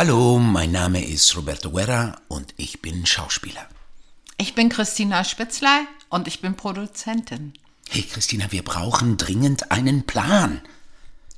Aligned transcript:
Hallo, 0.00 0.38
mein 0.38 0.70
Name 0.70 1.04
ist 1.04 1.36
Roberto 1.36 1.72
Guerra 1.72 2.20
und 2.28 2.54
ich 2.56 2.80
bin 2.80 3.04
Schauspieler. 3.04 3.68
Ich 4.36 4.54
bin 4.54 4.68
Christina 4.68 5.24
Spitzlei 5.24 5.88
und 6.08 6.28
ich 6.28 6.40
bin 6.40 6.54
Produzentin. 6.54 7.52
Hey 7.88 8.02
Christina, 8.02 8.52
wir 8.52 8.62
brauchen 8.62 9.16
dringend 9.16 9.72
einen 9.72 10.06
Plan. 10.06 10.60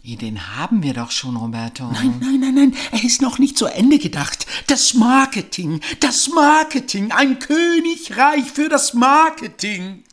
Den 0.05 0.59
haben 0.59 0.83
wir 0.83 0.93
doch 0.93 1.11
schon, 1.11 1.39
Roberto. 1.39 1.91
Nein, 1.91 2.19
nein, 2.21 2.41
nein, 2.41 2.55
nein, 2.55 2.77
er 2.93 3.03
ist 3.03 3.23
noch 3.23 3.39
nicht 3.39 3.57
zu 3.57 3.65
Ende 3.65 3.99
gedacht. 3.99 4.47
Das 4.67 4.93
Marketing, 4.93 5.81
das 6.01 6.29
Marketing, 6.29 7.13
ein 7.13 7.39
Königreich 7.39 8.45
für 8.53 8.69
das 8.69 8.93
Marketing. 8.93 10.05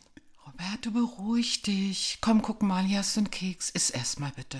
Roberto, 0.46 0.90
beruhig 0.90 1.60
dich. 1.60 2.16
Komm, 2.22 2.40
guck 2.40 2.62
mal, 2.62 2.82
hier 2.82 3.00
hast 3.00 3.14
du 3.14 3.20
einen 3.20 3.30
Keks. 3.30 3.68
Iss 3.68 3.90
erst 3.90 4.18
mal 4.18 4.32
bitte. 4.34 4.58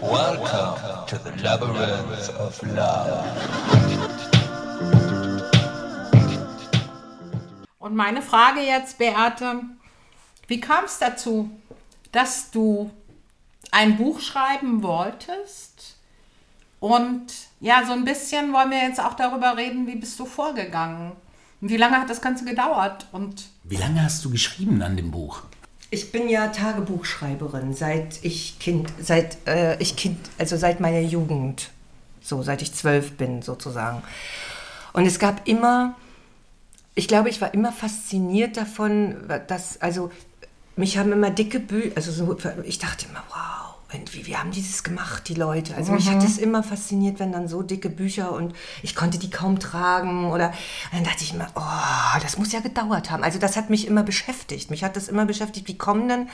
Welcome 0.00 1.06
to 1.08 1.18
the 1.24 1.42
labyrinth 1.42 2.30
of 2.38 2.62
love. 2.62 3.24
Und 7.78 7.96
meine 7.96 8.22
Frage 8.22 8.60
jetzt, 8.60 8.98
Beate, 8.98 9.62
wie 10.46 10.60
kam 10.60 10.84
es 10.84 10.98
dazu, 10.98 11.50
dass 12.12 12.50
du 12.50 12.90
ein 13.72 13.96
Buch 13.96 14.20
schreiben 14.20 14.82
wolltest? 14.84 15.96
Und 16.78 17.26
ja, 17.60 17.84
so 17.84 17.92
ein 17.92 18.04
bisschen 18.04 18.52
wollen 18.52 18.70
wir 18.70 18.78
jetzt 18.78 19.00
auch 19.00 19.14
darüber 19.14 19.56
reden, 19.56 19.88
wie 19.88 19.96
bist 19.96 20.20
du 20.20 20.26
vorgegangen? 20.26 21.12
Und 21.60 21.70
wie 21.70 21.76
lange 21.76 21.98
hat 22.00 22.10
das 22.10 22.20
Ganze 22.20 22.44
gedauert? 22.44 23.06
Und 23.12 23.46
Wie 23.68 23.76
lange 23.76 24.02
hast 24.02 24.24
du 24.24 24.30
geschrieben 24.30 24.80
an 24.82 24.96
dem 24.96 25.10
Buch? 25.10 25.42
Ich 25.90 26.12
bin 26.12 26.28
ja 26.28 26.48
Tagebuchschreiberin, 26.48 27.74
seit 27.74 28.24
ich 28.24 28.60
Kind, 28.60 28.92
seit 29.00 29.38
äh, 29.48 29.76
ich 29.78 29.96
Kind, 29.96 30.18
also 30.38 30.56
seit 30.56 30.78
meiner 30.78 31.00
Jugend, 31.00 31.70
so 32.20 32.42
seit 32.42 32.62
ich 32.62 32.72
zwölf 32.74 33.16
bin 33.16 33.42
sozusagen. 33.42 34.02
Und 34.92 35.04
es 35.04 35.18
gab 35.18 35.48
immer, 35.48 35.96
ich 36.94 37.08
glaube, 37.08 37.28
ich 37.28 37.40
war 37.40 37.54
immer 37.54 37.72
fasziniert 37.72 38.56
davon, 38.56 39.16
dass, 39.48 39.80
also 39.80 40.12
mich 40.76 40.96
haben 40.96 41.10
immer 41.10 41.30
dicke 41.30 41.58
Bücher, 41.58 41.92
also 41.96 42.12
so, 42.12 42.36
ich 42.64 42.78
dachte 42.78 43.06
immer, 43.08 43.24
wow, 43.30 43.65
und 44.00 44.14
wie, 44.14 44.26
wie 44.26 44.36
haben 44.36 44.50
die 44.50 44.62
das 44.62 44.82
gemacht, 44.82 45.28
die 45.28 45.34
Leute? 45.34 45.74
Also 45.74 45.92
mich 45.92 46.08
hat 46.08 46.22
es 46.22 46.38
immer 46.38 46.62
fasziniert, 46.62 47.18
wenn 47.18 47.32
dann 47.32 47.48
so 47.48 47.62
dicke 47.62 47.88
Bücher 47.88 48.32
und 48.32 48.54
ich 48.82 48.94
konnte 48.94 49.18
die 49.18 49.30
kaum 49.30 49.58
tragen 49.58 50.30
oder 50.30 50.52
dann 50.92 51.04
dachte 51.04 51.22
ich 51.22 51.34
immer, 51.34 51.48
oh, 51.54 52.18
das 52.22 52.38
muss 52.38 52.52
ja 52.52 52.60
gedauert 52.60 53.10
haben. 53.10 53.22
Also 53.22 53.38
das 53.38 53.56
hat 53.56 53.70
mich 53.70 53.86
immer 53.86 54.02
beschäftigt. 54.02 54.70
Mich 54.70 54.84
hat 54.84 54.96
das 54.96 55.08
immer 55.08 55.26
beschäftigt, 55.26 55.68
wie 55.68 55.78
kommen 55.78 56.08
denn 56.08 56.28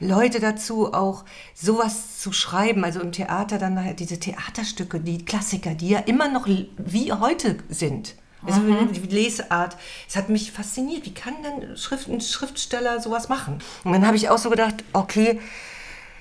Leute 0.00 0.40
dazu, 0.40 0.92
auch 0.92 1.24
sowas 1.54 2.18
zu 2.18 2.32
schreiben? 2.32 2.84
Also 2.84 3.00
im 3.00 3.12
Theater 3.12 3.58
dann 3.58 3.82
halt 3.82 4.00
diese 4.00 4.20
Theaterstücke, 4.20 5.00
die 5.00 5.24
Klassiker, 5.24 5.74
die 5.74 5.88
ja 5.88 6.00
immer 6.00 6.28
noch 6.28 6.46
wie 6.46 7.12
heute 7.12 7.58
sind. 7.68 8.14
Also 8.46 8.60
die 8.60 9.00
Lesart, 9.00 9.76
es 10.08 10.14
hat 10.14 10.28
mich 10.28 10.52
fasziniert. 10.52 11.04
Wie 11.04 11.14
kann 11.14 11.34
denn 11.42 11.76
Schrift, 11.76 12.08
ein 12.08 12.20
Schriftsteller 12.20 13.00
sowas 13.00 13.28
machen? 13.28 13.58
Und 13.82 13.92
dann 13.92 14.06
habe 14.06 14.16
ich 14.16 14.28
auch 14.28 14.38
so 14.38 14.50
gedacht, 14.50 14.84
okay, 14.92 15.40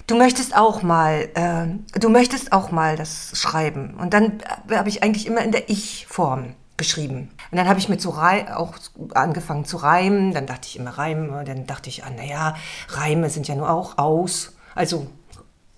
du 0.08 0.16
möchtest 0.16 0.56
auch 0.56 0.82
mal, 0.82 1.30
äh, 1.36 2.00
du 2.00 2.10
möchtest 2.10 2.52
auch 2.52 2.72
mal 2.72 2.96
das 2.96 3.32
schreiben. 3.34 3.96
Und 4.00 4.14
dann 4.14 4.40
habe 4.72 4.90
ich 4.90 5.04
eigentlich 5.04 5.28
immer 5.28 5.42
in 5.42 5.52
der 5.52 5.70
Ich-Form 5.70 6.54
geschrieben. 6.78 7.32
Und 7.52 7.58
dann 7.58 7.68
habe 7.68 7.80
ich 7.80 7.88
so 8.02 8.10
Rei 8.10 8.54
auch 8.56 8.74
angefangen 9.14 9.66
zu 9.66 9.78
reimen. 9.78 10.34
Dann 10.34 10.46
dachte 10.46 10.68
ich 10.68 10.78
immer 10.78 10.92
Reime. 10.92 11.44
Dann 11.46 11.66
dachte 11.66 11.90
ich, 11.90 12.04
ah, 12.04 12.10
naja, 12.10 12.56
Reime 12.90 13.30
sind 13.30 13.48
ja 13.48 13.56
nur 13.56 13.70
auch 13.70 13.98
aus. 13.98 14.56
Also 14.76 15.08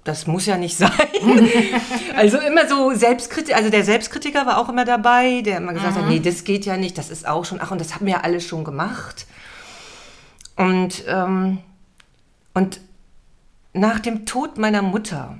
das 0.03 0.25
muss 0.25 0.45
ja 0.45 0.57
nicht 0.57 0.77
sein. 0.77 0.89
also 2.15 2.37
immer 2.39 2.67
so 2.67 2.93
Selbstkritiker, 2.93 3.57
also 3.57 3.69
der 3.69 3.83
Selbstkritiker 3.83 4.45
war 4.45 4.57
auch 4.57 4.69
immer 4.69 4.85
dabei, 4.85 5.41
der 5.41 5.57
immer 5.57 5.73
gesagt 5.73 5.97
hat, 5.97 6.07
nee, 6.07 6.19
das 6.19 6.43
geht 6.43 6.65
ja 6.65 6.77
nicht, 6.77 6.97
das 6.97 7.09
ist 7.09 7.27
auch 7.27 7.45
schon, 7.45 7.59
ach, 7.61 7.71
und 7.71 7.81
das 7.81 7.93
haben 7.93 8.05
wir 8.05 8.13
ja 8.13 8.21
alle 8.21 8.39
schon 8.39 8.63
gemacht. 8.63 9.27
Und, 10.55 11.03
ähm, 11.07 11.59
und 12.53 12.79
nach 13.73 13.99
dem 13.99 14.25
Tod 14.25 14.57
meiner 14.57 14.81
Mutter 14.81 15.37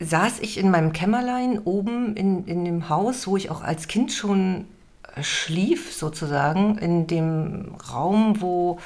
saß 0.00 0.40
ich 0.40 0.58
in 0.58 0.70
meinem 0.70 0.92
Kämmerlein 0.92 1.58
oben 1.58 2.14
in, 2.16 2.46
in 2.46 2.64
dem 2.64 2.88
Haus, 2.88 3.26
wo 3.26 3.36
ich 3.36 3.50
auch 3.50 3.62
als 3.62 3.88
Kind 3.88 4.12
schon 4.12 4.66
äh, 5.14 5.22
schlief, 5.22 5.92
sozusagen, 5.92 6.78
in 6.78 7.06
dem 7.06 7.74
Raum, 7.92 8.40
wo 8.40 8.78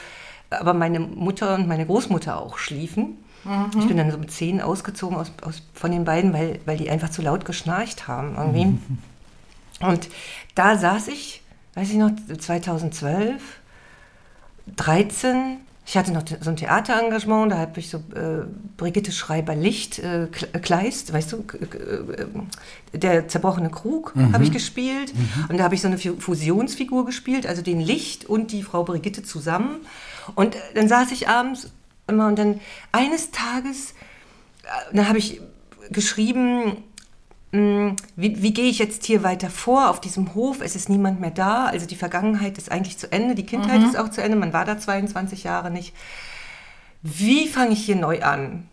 aber 0.51 0.75
meine 0.75 1.01
Mutter 1.01 1.55
und 1.55 1.67
meine 1.67 1.87
Großmutter 1.87 2.39
auch 2.39 2.59
schliefen. 2.59 3.17
Ich 3.77 3.89
bin 3.89 3.97
dann 3.97 4.11
so 4.11 4.19
mit 4.19 4.31
zehn 4.31 4.61
ausgezogen 4.61 5.17
aus, 5.17 5.33
aus, 5.43 5.63
von 5.75 5.91
den 5.91 6.05
beiden, 6.05 6.33
weil, 6.33 6.61
weil 6.65 6.77
die 6.77 6.91
einfach 6.91 7.11
zu 7.11 7.23
laut 7.23 7.45
geschnarcht 7.45 8.07
haben 8.07 8.37
irgendwie. 8.37 8.79
Und 9.81 10.09
da 10.55 10.79
saß 10.79 11.09
ich, 11.09 11.43
weiß 11.75 11.91
ich 11.91 11.97
noch, 11.97 12.13
2012, 12.39 13.43
13. 14.77 15.57
Ich 15.85 15.97
hatte 15.97 16.13
noch 16.13 16.23
so 16.41 16.51
ein 16.51 16.57
Theaterengagement, 16.57 17.51
da 17.51 17.59
habe 17.59 17.81
ich 17.81 17.91
so 17.91 17.99
äh, 18.15 18.47
Brigitte 18.77 19.11
Schreiber-Licht, 19.11 19.99
äh, 19.99 20.29
Kleist, 20.63 21.13
weißt 21.13 21.33
du, 21.33 21.39
äh, 21.39 22.97
der 22.97 23.27
zerbrochene 23.27 23.69
Krug 23.69 24.15
habe 24.33 24.45
ich 24.45 24.53
gespielt. 24.53 25.13
Und 25.49 25.59
da 25.59 25.65
habe 25.65 25.75
ich 25.75 25.83
so 25.83 25.89
eine 25.89 25.99
Fusionsfigur 25.99 27.05
gespielt, 27.05 27.47
also 27.47 27.63
den 27.63 27.81
Licht 27.81 28.25
und 28.27 28.53
die 28.53 28.63
Frau 28.63 28.85
Brigitte 28.85 29.25
zusammen. 29.25 29.81
Und 30.37 30.57
dann 30.75 30.87
saß 30.87 31.11
ich 31.11 31.29
abends 31.29 31.71
immer 32.07 32.29
und 32.29 32.39
dann 32.39 32.61
eines 32.93 33.33
Tages, 33.33 33.91
äh, 34.63 34.95
dann 34.95 35.09
habe 35.09 35.19
ich 35.19 35.41
geschrieben, 35.91 36.77
wie, 37.53 38.43
wie 38.43 38.55
gehe 38.55 38.71
ich 38.71 38.79
jetzt 38.79 39.05
hier 39.05 39.23
weiter 39.23 39.51
vor 39.51 39.91
auf 39.91 40.01
diesem 40.01 40.35
Hof? 40.35 40.63
Es 40.63 40.75
ist 40.75 40.89
niemand 40.89 41.21
mehr 41.21 41.31
da, 41.31 41.67
also 41.67 41.85
die 41.87 41.97
Vergangenheit 41.97 42.57
ist 42.57 42.73
eigentlich 42.73 42.97
zu 42.97 43.13
Ende, 43.13 43.35
die 43.35 43.45
Kindheit 43.45 43.83
ist 43.83 43.99
auch 43.99 44.09
zu 44.11 44.23
Ende, 44.23 44.39
man 44.39 44.55
war 44.55 44.65
da 44.65 44.79
22 44.79 45.45
Jahre 45.45 45.71
nicht. 45.71 45.95
Wie 47.03 47.47
fange 47.49 47.73
ich 47.73 47.85
hier 47.85 47.97
neu 47.97 48.23
an? 48.23 48.69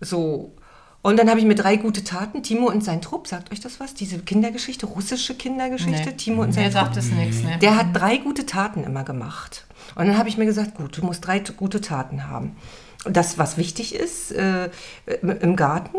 So. 0.00 0.52
Und 1.00 1.16
dann 1.16 1.30
habe 1.30 1.38
ich 1.38 1.46
mir 1.46 1.54
drei 1.54 1.76
gute 1.76 2.02
Taten, 2.02 2.42
Timo 2.42 2.66
und 2.68 2.82
sein 2.82 3.00
Trupp, 3.00 3.28
sagt 3.28 3.52
euch 3.52 3.60
das 3.60 3.78
was? 3.78 3.94
Diese 3.94 4.18
Kindergeschichte, 4.18 4.86
russische 4.86 5.36
Kindergeschichte, 5.36 6.10
Nee. 6.10 6.16
Timo 6.16 6.42
und 6.42 6.52
sein 6.52 6.64
mir 6.64 6.70
Trupp. 6.70 6.82
sagt 6.86 6.96
es 6.96 7.12
nichts. 7.12 7.42
Ne? 7.44 7.58
Der 7.58 7.76
hat 7.76 7.88
drei 7.94 8.16
gute 8.16 8.46
Taten 8.46 8.82
immer 8.82 9.04
gemacht. 9.04 9.67
Und 9.94 10.06
dann 10.06 10.18
habe 10.18 10.28
ich 10.28 10.38
mir 10.38 10.46
gesagt, 10.46 10.74
gut, 10.74 10.96
du 10.96 11.04
musst 11.04 11.26
drei 11.26 11.38
gute 11.40 11.80
Taten 11.80 12.28
haben. 12.28 12.56
Das, 13.04 13.38
was 13.38 13.56
wichtig 13.56 13.94
ist 13.94 14.32
äh, 14.32 14.70
im 15.22 15.54
Garten, 15.56 15.98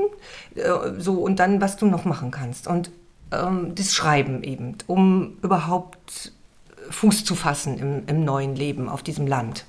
äh, 0.55 0.61
so 0.97 1.13
und 1.13 1.39
dann, 1.39 1.61
was 1.61 1.77
du 1.77 1.85
noch 1.85 2.05
machen 2.05 2.29
kannst. 2.29 2.67
Und 2.67 2.91
ähm, 3.31 3.73
das 3.75 3.93
Schreiben 3.93 4.43
eben, 4.43 4.75
um 4.85 5.37
überhaupt 5.41 6.33
Fuß 6.89 7.23
zu 7.23 7.35
fassen 7.35 7.77
im, 7.79 8.03
im 8.07 8.25
neuen 8.25 8.55
Leben 8.55 8.89
auf 8.89 9.01
diesem 9.01 9.27
Land. 9.27 9.65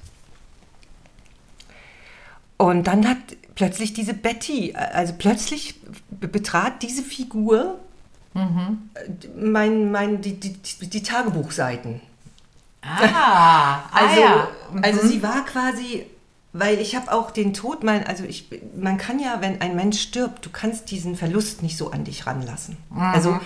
Und 2.57 2.89
dann 2.89 3.09
hat 3.09 3.19
plötzlich 3.55 3.95
diese 3.95 4.13
Betty, 4.13 4.75
also 4.75 5.15
plötzlich 5.17 5.81
be- 6.11 6.29
betrat 6.29 6.83
diese 6.83 7.03
Figur 7.03 7.79
äh, 8.95 9.41
mein, 9.41 9.91
mein, 9.91 10.21
die, 10.21 10.39
die, 10.39 10.53
die 10.53 11.03
Tagebuchseiten. 11.03 12.01
Ah, 12.83 13.89
Also, 13.93 14.21
ah 14.23 14.25
ja. 14.25 14.49
also 14.83 15.07
sie 15.07 15.23
war 15.23 15.45
quasi, 15.45 16.07
weil 16.53 16.79
ich 16.81 16.97
habe 16.97 17.13
auch 17.13 17.31
den 17.31 17.53
Tod, 17.55 17.85
mein, 17.85 18.07
also 18.07 18.25
ich, 18.25 18.49
man 18.77 18.97
kann 18.97 19.19
ja, 19.19 19.41
wenn 19.41 19.61
ein 19.61 19.77
Mensch 19.77 20.01
stirbt, 20.01 20.45
du 20.47 20.51
kannst 20.51 20.91
diesen 20.91 21.15
Verlust 21.17 21.63
nicht 21.63 21.77
so 21.77 21.91
an 21.91 22.05
dich 22.05 22.27
ranlassen. 22.27 22.77
Also 22.97 23.39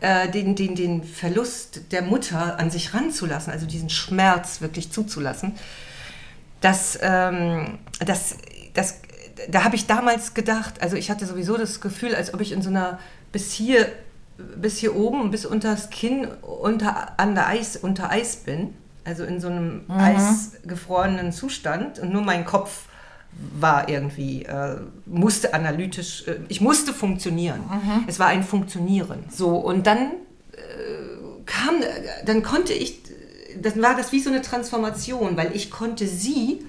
äh, 0.00 0.28
den, 0.30 0.54
den, 0.56 0.74
den 0.74 1.04
Verlust 1.04 1.92
der 1.92 2.02
Mutter 2.02 2.58
an 2.58 2.70
sich 2.70 2.92
ranzulassen, 2.92 3.52
also 3.52 3.66
diesen 3.66 3.88
Schmerz 3.90 4.60
wirklich 4.60 4.90
zuzulassen, 4.90 5.54
das, 6.60 6.98
ähm, 7.02 7.78
das, 8.04 8.36
das, 8.74 9.00
da 9.48 9.64
habe 9.64 9.76
ich 9.76 9.86
damals 9.86 10.34
gedacht, 10.34 10.82
also 10.82 10.96
ich 10.96 11.10
hatte 11.10 11.26
sowieso 11.26 11.56
das 11.56 11.80
Gefühl, 11.80 12.14
als 12.14 12.34
ob 12.34 12.40
ich 12.40 12.52
in 12.52 12.62
so 12.62 12.70
einer 12.70 12.98
bis 13.32 13.52
hier 13.52 13.88
bis 14.56 14.78
hier 14.78 14.96
oben, 14.96 15.30
bis 15.30 15.44
unter 15.46 15.70
das 15.70 15.90
Kinn, 15.90 16.26
unter, 16.42 17.18
an 17.20 17.34
der 17.34 17.46
Eis, 17.48 17.76
unter 17.76 18.10
Eis 18.10 18.36
bin. 18.36 18.74
Also 19.04 19.24
in 19.24 19.40
so 19.40 19.48
einem 19.48 19.82
eisgefrorenen 19.88 21.32
Zustand. 21.32 21.98
Und 21.98 22.12
nur 22.12 22.22
mein 22.22 22.44
Kopf 22.44 22.86
war 23.58 23.88
irgendwie, 23.88 24.44
äh, 24.44 24.76
musste 25.06 25.54
analytisch, 25.54 26.26
äh, 26.28 26.36
ich 26.48 26.60
musste 26.60 26.92
funktionieren. 26.92 27.60
Es 28.06 28.18
war 28.18 28.28
ein 28.28 28.42
Funktionieren. 28.44 29.24
So, 29.30 29.56
und 29.56 29.86
dann 29.86 30.12
äh, 30.52 31.42
kam, 31.46 31.76
dann 32.24 32.42
konnte 32.42 32.72
ich, 32.72 33.02
dann 33.60 33.80
war 33.82 33.96
das 33.96 34.12
wie 34.12 34.20
so 34.20 34.30
eine 34.30 34.42
Transformation, 34.42 35.36
weil 35.36 35.54
ich 35.54 35.70
konnte 35.70 36.06
sie 36.06 36.64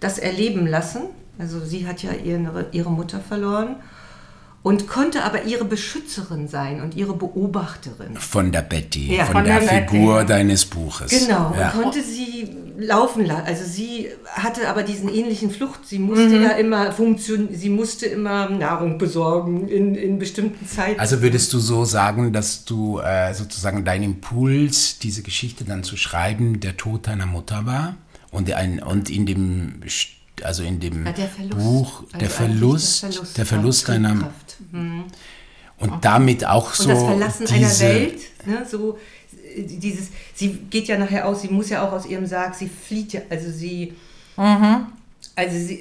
das 0.00 0.18
erleben 0.18 0.66
lassen. 0.66 1.02
Also 1.38 1.60
sie 1.60 1.86
hat 1.86 2.02
ja 2.02 2.12
ihre, 2.12 2.66
ihre 2.72 2.90
Mutter 2.90 3.20
verloren. 3.20 3.76
Und 4.68 4.86
konnte 4.86 5.24
aber 5.24 5.44
ihre 5.44 5.64
Beschützerin 5.64 6.46
sein 6.48 6.82
und 6.82 6.94
ihre 6.94 7.14
Beobachterin. 7.14 8.16
Von 8.16 8.52
der 8.52 8.62
Betty, 8.62 9.16
Ja, 9.16 9.24
von, 9.24 9.36
von 9.36 9.44
der, 9.44 9.60
der 9.60 9.66
Betty, 9.66 9.88
Figur 9.96 10.18
ja. 10.18 10.24
deines 10.24 10.66
Buches. 10.66 11.10
Genau, 11.10 11.54
Ja. 11.58 11.70
und 11.70 11.82
konnte 11.82 12.02
sie 12.02 12.48
laufen 12.78 13.24
lassen. 13.26 13.46
Also 13.46 13.64
sie 13.64 14.08
hatte 14.34 14.68
aber 14.68 14.82
diesen 14.82 15.08
ähnlichen 15.08 15.50
Flucht. 15.50 15.80
Sie 15.86 15.98
musste 15.98 16.36
ja 16.36 16.50
immer 16.50 16.92
funktionieren, 16.92 17.54
sie 17.54 17.70
musste 17.70 18.06
immer 18.06 18.48
Nahrung 18.50 18.98
besorgen 18.98 19.66
in, 19.68 19.94
in 19.94 20.18
bestimmten 20.18 20.66
Zeiten. 20.66 21.00
Also 21.00 21.22
würdest 21.22 21.52
du 21.54 21.58
so 21.58 21.84
sagen, 21.84 22.32
dass 22.32 22.64
du 22.66 22.98
äh, 23.00 23.32
sozusagen 23.34 23.84
dein 23.84 24.02
Impuls, 24.02 24.98
diese 24.98 25.22
Geschichte 25.22 25.64
dann 25.64 25.82
zu 25.82 25.96
schreiben, 25.96 26.60
der 26.60 26.76
Tod 26.76 27.06
deiner 27.06 27.26
Mutter 27.26 27.64
war? 27.66 27.96
Und, 28.30 28.52
ein, 28.52 28.82
und 28.82 29.08
in 29.08 29.24
dem, 29.24 29.80
St- 29.86 30.17
also 30.44 30.62
in 30.62 30.80
dem 30.80 31.06
Ja, 31.06 31.12
der 31.12 31.28
Verlust. 31.28 31.58
Buch, 31.58 32.02
Also 32.02 32.18
der 32.18 32.30
Verlust, 32.30 33.02
der 33.02 33.12
Verlust 33.12 33.38
der 33.38 33.46
Verlust 33.46 33.88
deiner, 33.88 34.08
Triebkraft. 34.10 34.56
und 35.78 36.04
damit 36.04 36.44
auch 36.44 36.74
so 36.74 36.88
Und 36.88 36.94
das 36.94 37.04
Verlassen 37.04 37.46
diese, 37.46 37.86
einer 37.86 37.94
Welt, 37.94 38.20
ne, 38.46 38.66
so 38.68 38.98
dieses, 39.56 40.08
sie 40.34 40.52
geht 40.70 40.88
ja 40.88 40.98
nachher 40.98 41.26
aus, 41.26 41.42
sie 41.42 41.48
muss 41.48 41.70
ja 41.70 41.86
auch 41.86 41.92
aus 41.92 42.06
ihrem 42.06 42.26
Sarg, 42.26 42.54
sie 42.54 42.68
flieht 42.68 43.12
ja, 43.12 43.20
also 43.30 43.50
sie, 43.50 43.94
also 44.36 45.56
sie, 45.58 45.80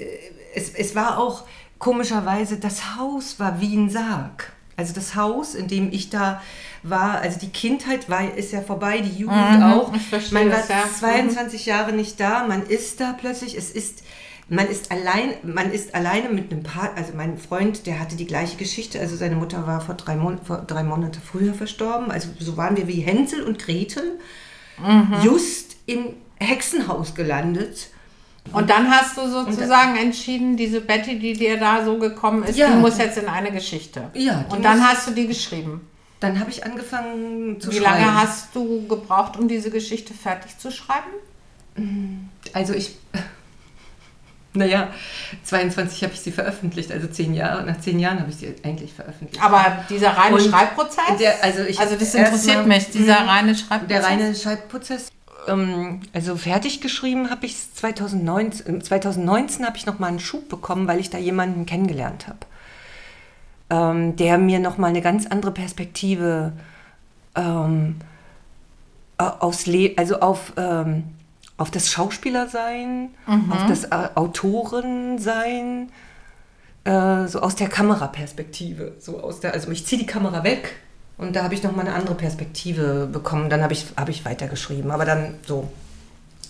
es, 0.55 0.69
es 0.73 0.95
war 0.95 1.19
auch 1.19 1.43
komischerweise, 1.77 2.57
das 2.57 2.95
Haus 2.97 3.39
war 3.39 3.59
wie 3.61 3.75
ein 3.75 3.89
Sarg. 3.89 4.53
Also 4.75 4.93
das 4.93 5.15
Haus, 5.15 5.55
in 5.55 5.67
dem 5.67 5.91
ich 5.91 6.11
da 6.11 6.39
war, 6.83 7.19
also 7.21 7.39
die 7.39 7.49
Kindheit 7.49 8.09
war, 8.09 8.35
ist 8.35 8.51
ja 8.51 8.61
vorbei, 8.61 8.99
die 8.99 9.21
Jugend 9.21 9.63
auch. 9.63 9.91
ich 9.95 10.03
verstehe 10.03 10.37
man 10.39 10.51
war 10.51 10.59
das, 10.59 10.69
ja. 10.69 10.83
22 10.99 11.65
Jahre 11.65 11.93
nicht 11.93 12.19
da, 12.19 12.45
man 12.45 12.63
ist 12.63 12.99
da 12.99 13.13
plötzlich, 13.19 13.57
es 13.57 13.71
ist, 13.71 14.03
man 14.49 14.67
ist 14.67 14.91
allein, 14.91 15.33
man 15.43 15.71
ist 15.71 15.93
alleine 15.93 16.29
mit 16.29 16.51
einem 16.51 16.63
Paar, 16.63 16.91
also 16.95 17.13
mein 17.15 17.37
Freund, 17.37 17.85
der 17.85 17.99
hatte 17.99 18.15
die 18.15 18.25
gleiche 18.27 18.55
Geschichte, 18.57 18.99
also 18.99 19.15
seine 19.15 19.35
Mutter 19.35 19.67
war 19.67 19.81
vor 19.81 19.95
drei, 19.95 20.15
Mon 20.15 20.39
vor 20.41 20.59
drei 20.59 20.83
Monate 20.83 21.19
früher 21.19 21.53
verstorben, 21.53 22.11
also 22.11 22.29
so 22.39 22.55
waren 22.57 22.77
wir 22.77 22.87
wie 22.87 23.01
Hänsel 23.01 23.43
und 23.43 23.59
Gretel, 23.59 24.19
Mhm. 24.79 25.15
just 25.23 25.75
im 25.87 26.13
Hexenhaus 26.39 27.15
gelandet. 27.15 27.87
Und 28.53 28.69
dann 28.69 28.89
hast 28.89 29.17
du 29.17 29.27
sozusagen 29.27 29.97
entschieden, 29.97 30.55
diese 30.55 30.79
Betty, 30.81 31.19
die 31.19 31.33
dir 31.33 31.57
da 31.59 31.83
so 31.83 31.97
gekommen 31.97 32.43
ist, 32.43 32.57
Ja. 32.57 32.67
die 32.69 32.75
muss 32.77 32.97
jetzt 32.99 33.17
in 33.17 33.27
eine 33.27 33.51
Geschichte. 33.51 34.09
Ja, 34.13 34.45
Und 34.49 34.63
dann 34.63 34.77
muss- 34.79 34.87
hast 34.87 35.07
du 35.07 35.11
die 35.11 35.27
geschrieben. 35.27 35.81
Dann 36.19 36.39
habe 36.39 36.49
ich 36.51 36.63
angefangen 36.65 37.59
zu 37.59 37.71
Wie 37.71 37.77
schreiben. 37.79 38.01
lange 38.05 38.15
hast 38.21 38.55
du 38.55 38.87
gebraucht, 38.87 39.37
um 39.37 39.47
diese 39.47 39.69
Geschichte 39.71 40.13
fertig 40.13 40.57
zu 40.57 40.71
schreiben? 40.71 41.09
Also 42.53 42.73
ich, 42.73 42.95
naja, 44.57 44.89
22 45.43 46.03
habe 46.03 46.13
ich 46.13 46.19
sie 46.21 46.31
veröffentlicht, 46.31 46.91
also 46.91 47.07
zehn 47.07 47.33
Jahre, 47.33 47.63
nach 47.65 47.79
zehn 47.79 47.99
Jahren 47.99 48.19
habe 48.19 48.29
ich 48.29 48.37
sie 48.37 48.53
eigentlich 48.63 48.93
veröffentlicht. 48.93 49.43
Aber 49.43 49.83
dieser 49.89 50.11
reine 50.17 50.35
Und 50.35 50.41
Schreibprozess? 50.41 51.03
der- 51.19 51.43
also 51.43 51.63
ich- 51.63 51.79
also 51.79 51.95
das 51.95 52.13
interessiert 52.13 52.57
mal- 52.67 52.75
mich, 52.77 52.89
dieser 52.89 53.25
reine 53.27 53.55
Schreibprozess. 53.55 53.87
Der 53.87 54.03
reine 54.03 54.35
Schreibprozess. 54.35 55.09
Ähm, 55.47 56.01
also 56.13 56.35
fertig 56.35 56.81
geschrieben 56.81 57.29
habe 57.29 57.45
ich 57.45 57.53
es 57.53 57.73
2019. 57.75 58.81
2019 58.81 59.65
habe 59.65 59.77
ich 59.77 59.85
nochmal 59.85 60.09
einen 60.09 60.19
Schub 60.19 60.49
bekommen, 60.49 60.87
weil 60.87 60.99
ich 60.99 61.09
da 61.09 61.17
jemanden 61.17 61.65
kennengelernt 61.65 62.27
habe, 62.27 62.39
ähm, 63.69 64.15
der 64.17 64.37
mir 64.37 64.59
nochmal 64.59 64.89
eine 64.89 65.01
ganz 65.01 65.25
andere 65.27 65.51
Perspektive 65.51 66.51
ähm, 67.35 67.95
au- 69.17 69.37
aufs 69.39 69.65
Le 69.67 69.93
also 69.95 70.19
auf, 70.19 70.53
ähm, 70.57 71.03
auf 71.57 71.71
das 71.71 71.89
Schauspielersein, 71.91 73.09
auf 73.49 73.65
das 73.67 73.85
äh, 73.85 74.09
Autorensein, 74.15 75.91
äh, 76.83 77.27
so 77.27 77.39
aus 77.41 77.55
der 77.55 77.67
Kameraperspektive. 77.69 78.93
So 78.99 79.19
aus 79.21 79.39
der, 79.39 79.53
also 79.53 79.69
ich 79.71 79.85
ziehe 79.85 79.99
die 79.99 80.05
Kamera 80.05 80.43
weg 80.43 80.75
und 81.17 81.35
da 81.35 81.43
habe 81.43 81.53
ich 81.55 81.63
nochmal 81.63 81.87
eine 81.87 81.95
andere 81.95 82.15
Perspektive 82.15 83.07
bekommen. 83.11 83.49
Dann 83.49 83.61
habe 83.63 83.73
ich, 83.73 83.85
hab 83.97 84.09
ich 84.09 84.23
weitergeschrieben, 84.25 84.91
aber 84.91 85.05
dann 85.05 85.35
so. 85.45 85.69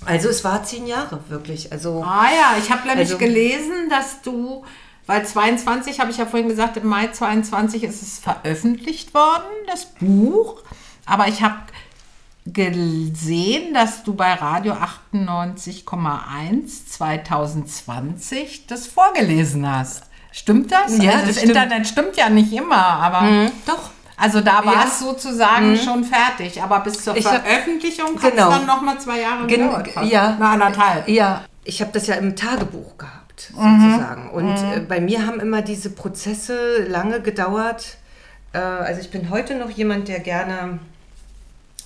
Also 0.06 0.30
es 0.30 0.44
war 0.44 0.64
zehn 0.64 0.86
Jahre 0.86 1.20
wirklich. 1.30 1.72
Also 1.72 2.04
Ah 2.04 2.28
ja, 2.30 2.58
ich 2.60 2.70
habe 2.72 2.88
nämlich 2.88 3.08
Also- 3.08 3.18
gelesen, 3.18 3.90
dass 3.90 4.22
du, 4.22 4.64
weil 5.08 5.26
22, 5.26 6.00
habe 6.00 6.12
ich 6.12 6.18
ja 6.18 6.26
vorhin 6.26 6.50
gesagt, 6.50 6.78
im 6.78 6.86
Mai 6.86 7.08
22 7.08 7.84
ist 7.84 8.02
es 8.02 8.20
veröffentlicht 8.20 9.14
worden, 9.14 9.46
das 9.68 9.86
Buch. 9.86 10.62
Aber 11.06 11.28
ich 11.30 11.42
habe 11.42 11.56
gesehen, 12.54 13.74
dass 13.74 14.04
du 14.04 14.14
bei 14.14 14.34
Radio 14.34 14.74
98,1 14.74 16.88
2020 16.90 18.68
das 18.68 18.88
vorgelesen 18.88 19.70
hast. 19.70 20.04
Stimmt 20.32 20.72
das? 20.72 20.98
Ja, 21.02 21.12
also 21.12 21.20
das 21.20 21.28
das 21.28 21.38
stimmt. 21.38 21.56
Internet 21.56 21.88
stimmt 21.88 22.18
ja 22.18 22.30
nicht 22.30 22.54
immer, 22.54 22.76
aber 22.78 23.50
doch. 23.66 23.90
also 24.18 24.42
da 24.42 24.64
war 24.66 24.74
Ja. 24.74 24.84
es 24.88 25.00
sozusagen 25.00 25.76
schon 25.78 26.04
fertig. 26.04 26.62
Aber 26.62 26.80
bis 26.82 27.04
zur 27.04 27.16
Ich 27.18 27.26
Veröffentlichung 27.28 28.22
hat 28.22 28.34
es 28.34 28.36
Genau. 28.36 28.50
dann 28.52 28.66
noch 28.66 28.82
mal 28.82 29.00
zwei 29.00 29.22
Jahre 29.22 29.48
Gen- 29.48 29.70
gedauert. 29.84 30.12
ja. 30.12 30.36
Na, 30.40 30.52
anderthalb. 30.54 31.08
Ja, 31.10 31.44
ich 31.64 31.82
habe 31.82 31.92
das 31.94 32.08
ja 32.08 32.16
im 32.16 32.36
Tagebuch 32.36 32.98
gehabt, 32.98 33.52
Mhm. 33.56 33.92
sozusagen. 33.92 34.30
Und 34.30 34.56
äh, 34.58 34.80
bei 34.88 35.02
mir 35.02 35.26
haben 35.26 35.40
immer 35.40 35.62
diese 35.64 35.90
Prozesse 35.90 36.84
lange 36.88 37.22
gedauert. 37.22 37.98
Äh, 38.54 38.60
also 38.60 39.02
ich 39.02 39.10
bin 39.10 39.30
heute 39.32 39.56
noch 39.56 39.72
jemand, 39.72 40.08
der 40.08 40.20
gerne 40.20 40.80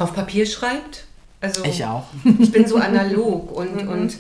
auf 0.01 0.13
Papier 0.13 0.45
schreibt. 0.45 1.05
Also 1.39 1.63
Ich 1.63 1.83
auch. 1.85 2.05
Ich 2.39 2.51
bin 2.51 2.67
so 2.67 2.77
analog 2.77 3.51
und, 3.55 3.87
und 3.87 4.17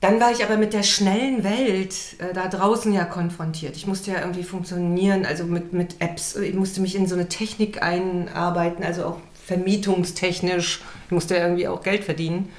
dann 0.00 0.18
war 0.18 0.32
ich 0.32 0.42
aber 0.42 0.56
mit 0.56 0.72
der 0.72 0.82
schnellen 0.82 1.44
Welt 1.44 1.94
äh, 2.18 2.32
da 2.32 2.48
draußen 2.48 2.92
ja 2.92 3.04
konfrontiert. 3.04 3.76
Ich 3.76 3.86
musste 3.86 4.12
ja 4.12 4.20
irgendwie 4.20 4.44
funktionieren, 4.44 5.26
also 5.26 5.44
mit, 5.44 5.72
mit 5.72 5.96
Apps. 6.00 6.36
Ich 6.36 6.54
musste 6.54 6.80
mich 6.80 6.96
in 6.96 7.06
so 7.06 7.14
eine 7.14 7.28
Technik 7.28 7.82
einarbeiten, 7.82 8.82
also 8.82 9.04
auch 9.04 9.18
vermietungstechnisch. 9.46 10.80
Ich 11.06 11.12
musste 11.12 11.36
ja 11.36 11.42
irgendwie 11.42 11.68
auch 11.68 11.82
Geld 11.82 12.04
verdienen. 12.04 12.50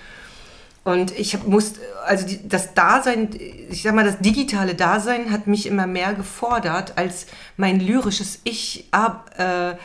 Und 0.84 1.18
ich 1.18 1.44
musste, 1.44 1.80
also 2.06 2.26
die, 2.26 2.48
das 2.48 2.74
Dasein, 2.74 3.30
ich 3.70 3.84
sag 3.84 3.94
mal, 3.94 4.04
das 4.04 4.20
digitale 4.20 4.74
Dasein 4.74 5.32
hat 5.32 5.46
mich 5.46 5.68
immer 5.68 5.86
mehr 5.86 6.14
gefordert, 6.14 6.94
als 6.98 7.28
mein 7.56 7.80
lyrisches 7.80 8.40
Ich 8.44 8.88
ab, 8.92 9.32
äh, 9.38 9.76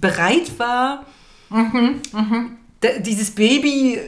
bereit 0.00 0.58
war, 0.58 1.06
da- 2.80 2.98
dieses 2.98 3.30
Baby 3.30 3.94
äh, 3.96 4.00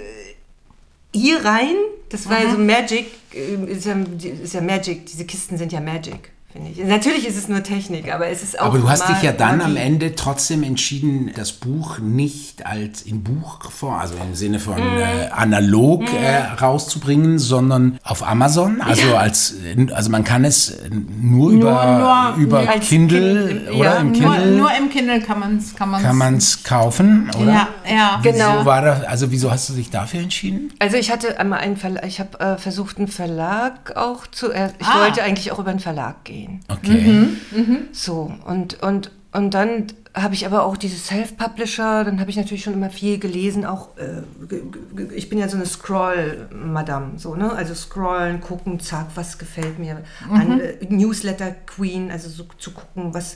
hier 1.14 1.44
rein, 1.44 1.74
das 2.10 2.28
war 2.28 2.42
ja 2.42 2.50
so 2.52 2.58
Magic, 2.58 3.06
äh, 3.34 3.72
ist 3.72 3.86
ja, 3.86 3.96
ist 4.42 4.54
ja 4.54 4.60
Magic, 4.60 5.06
diese 5.06 5.24
Kisten 5.24 5.56
sind 5.58 5.72
ja 5.72 5.80
Magic, 5.80 6.30
finde 6.64 6.70
ich. 6.82 6.86
Natürlich 6.86 7.26
ist 7.26 7.36
es 7.36 7.48
nur 7.48 7.62
Technik, 7.62 8.12
aber 8.12 8.28
es 8.28 8.42
ist 8.42 8.60
auch. 8.60 8.66
Aber 8.66 8.78
du 8.78 8.88
hast 8.88 9.08
dich 9.08 9.22
ja 9.22 9.32
dann 9.32 9.60
am. 9.60 9.76
Ende 9.78 10.14
trotzdem 10.16 10.62
entschieden, 10.64 11.30
das 11.36 11.52
Buch 11.52 11.98
nicht 12.00 12.66
als 12.66 13.02
in 13.02 13.22
Buchform, 13.22 13.94
also 13.94 14.14
im 14.16 14.34
Sinne 14.34 14.58
von 14.58 14.74
Mhm. 14.74 14.98
äh, 14.98 15.28
analog 15.30 16.02
äh, 16.12 16.38
rauszubringen, 16.60 17.38
sondern 17.38 17.98
auf 18.02 18.26
Amazon. 18.26 18.80
Also 18.80 19.14
als 19.16 19.54
also 19.94 20.10
man 20.10 20.24
kann 20.24 20.44
es 20.44 20.76
nur, 21.20 21.50
über, 21.52 22.34
nur 22.36 22.42
über 22.44 22.66
Kindle 22.80 23.48
Kind- 23.48 23.70
oder 23.70 23.84
ja, 23.84 23.94
im 23.98 24.12
Nur, 24.12 24.32
Kindle 24.34 24.56
nur 24.56 24.70
im 24.76 24.90
Kindle 24.90 25.20
kann 25.20 25.38
man 25.38 25.58
es 25.58 25.74
kann 25.76 25.90
man's, 25.90 26.02
kann 26.02 26.16
man 26.16 26.34
es 26.36 26.62
kaufen, 26.64 27.30
oder? 27.40 27.52
Ja, 27.52 27.68
ja. 27.88 28.20
Genau. 28.22 28.54
Wieso 28.56 28.64
war 28.66 28.82
das, 28.82 29.04
also 29.04 29.30
wieso 29.30 29.50
hast 29.50 29.68
du 29.68 29.74
dich 29.74 29.90
dafür 29.90 30.20
entschieden? 30.20 30.72
Also 30.80 30.96
ich 30.96 31.10
hatte 31.10 31.38
einmal 31.38 31.60
einen 31.60 31.76
Verlag, 31.76 32.04
ich 32.06 32.18
habe 32.20 32.38
äh, 32.40 32.56
versucht, 32.58 32.98
einen 32.98 33.08
Verlag 33.08 33.96
auch 33.96 34.26
zu. 34.26 34.50
Äh, 34.50 34.70
ich 34.78 34.86
Ah. 34.86 35.02
wollte 35.04 35.22
eigentlich 35.22 35.52
auch 35.52 35.58
über 35.58 35.70
einen 35.70 35.80
Verlag 35.80 36.24
gehen. 36.24 36.47
Okay. 36.68 37.28
So, 37.92 38.32
und, 38.46 38.82
und, 38.82 39.10
und 39.32 39.54
dann 39.54 39.86
habe 40.14 40.34
ich 40.34 40.46
aber 40.46 40.64
auch 40.64 40.76
diese 40.76 40.96
Self-Publisher, 40.96 42.04
dann 42.04 42.20
habe 42.20 42.30
ich 42.30 42.36
natürlich 42.36 42.64
schon 42.64 42.74
immer 42.74 42.90
viel 42.90 43.18
gelesen, 43.18 43.64
auch, 43.64 43.96
äh, 43.96 44.22
ich 45.14 45.28
bin 45.28 45.38
ja 45.38 45.48
so 45.48 45.56
eine 45.56 45.66
Scroll-Madame, 45.66 47.18
so, 47.18 47.34
ne, 47.34 47.52
also 47.52 47.74
scrollen, 47.74 48.40
gucken, 48.40 48.80
zack, 48.80 49.08
was 49.14 49.38
gefällt 49.38 49.78
mir, 49.78 50.02
an, 50.30 50.60
äh, 50.60 50.76
Newsletter-Queen, 50.88 52.10
also 52.10 52.28
so 52.28 52.46
zu 52.58 52.72
gucken, 52.72 53.14
was, 53.14 53.34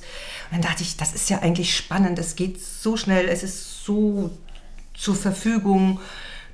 und 0.51 0.53
dann 0.53 0.63
dachte 0.63 0.83
ich, 0.83 0.97
das 0.97 1.15
ist 1.15 1.31
ja 1.31 1.41
eigentlich 1.41 1.77
spannend, 1.77 2.19
es 2.19 2.37
geht 2.37 2.61
so 2.61 2.97
schnell, 2.97 3.29
es 3.29 3.43
ist 3.43 3.85
so 3.85 4.31
zur 4.95 5.15
Verfügung, 5.15 6.01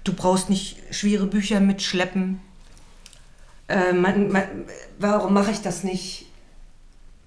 du 0.04 0.12
brauchst 0.12 0.50
nicht 0.50 0.78
schwere 0.90 1.26
Bücher 1.26 1.60
mitschleppen, 1.60 2.40
äh, 3.68 3.92
man, 3.92 4.32
man, 4.32 4.44
warum 4.98 5.34
mache 5.34 5.50
ich 5.52 5.60
das 5.60 5.84
nicht? 5.84 6.27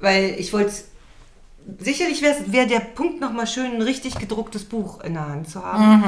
Weil 0.02 0.36
ich 0.38 0.52
wollte, 0.52 0.74
sicherlich 1.80 2.22
wäre 2.22 2.36
wär 2.48 2.66
der 2.66 2.80
Punkt 2.80 3.22
nochmal 3.22 3.48
schön, 3.48 3.72
ein 3.76 3.82
richtig 3.82 4.16
gedrucktes 4.16 4.66
Buch 4.66 5.02
in 5.02 5.14
der 5.14 5.28
Hand 5.28 5.50
zu 5.50 5.64
haben. 5.64 6.04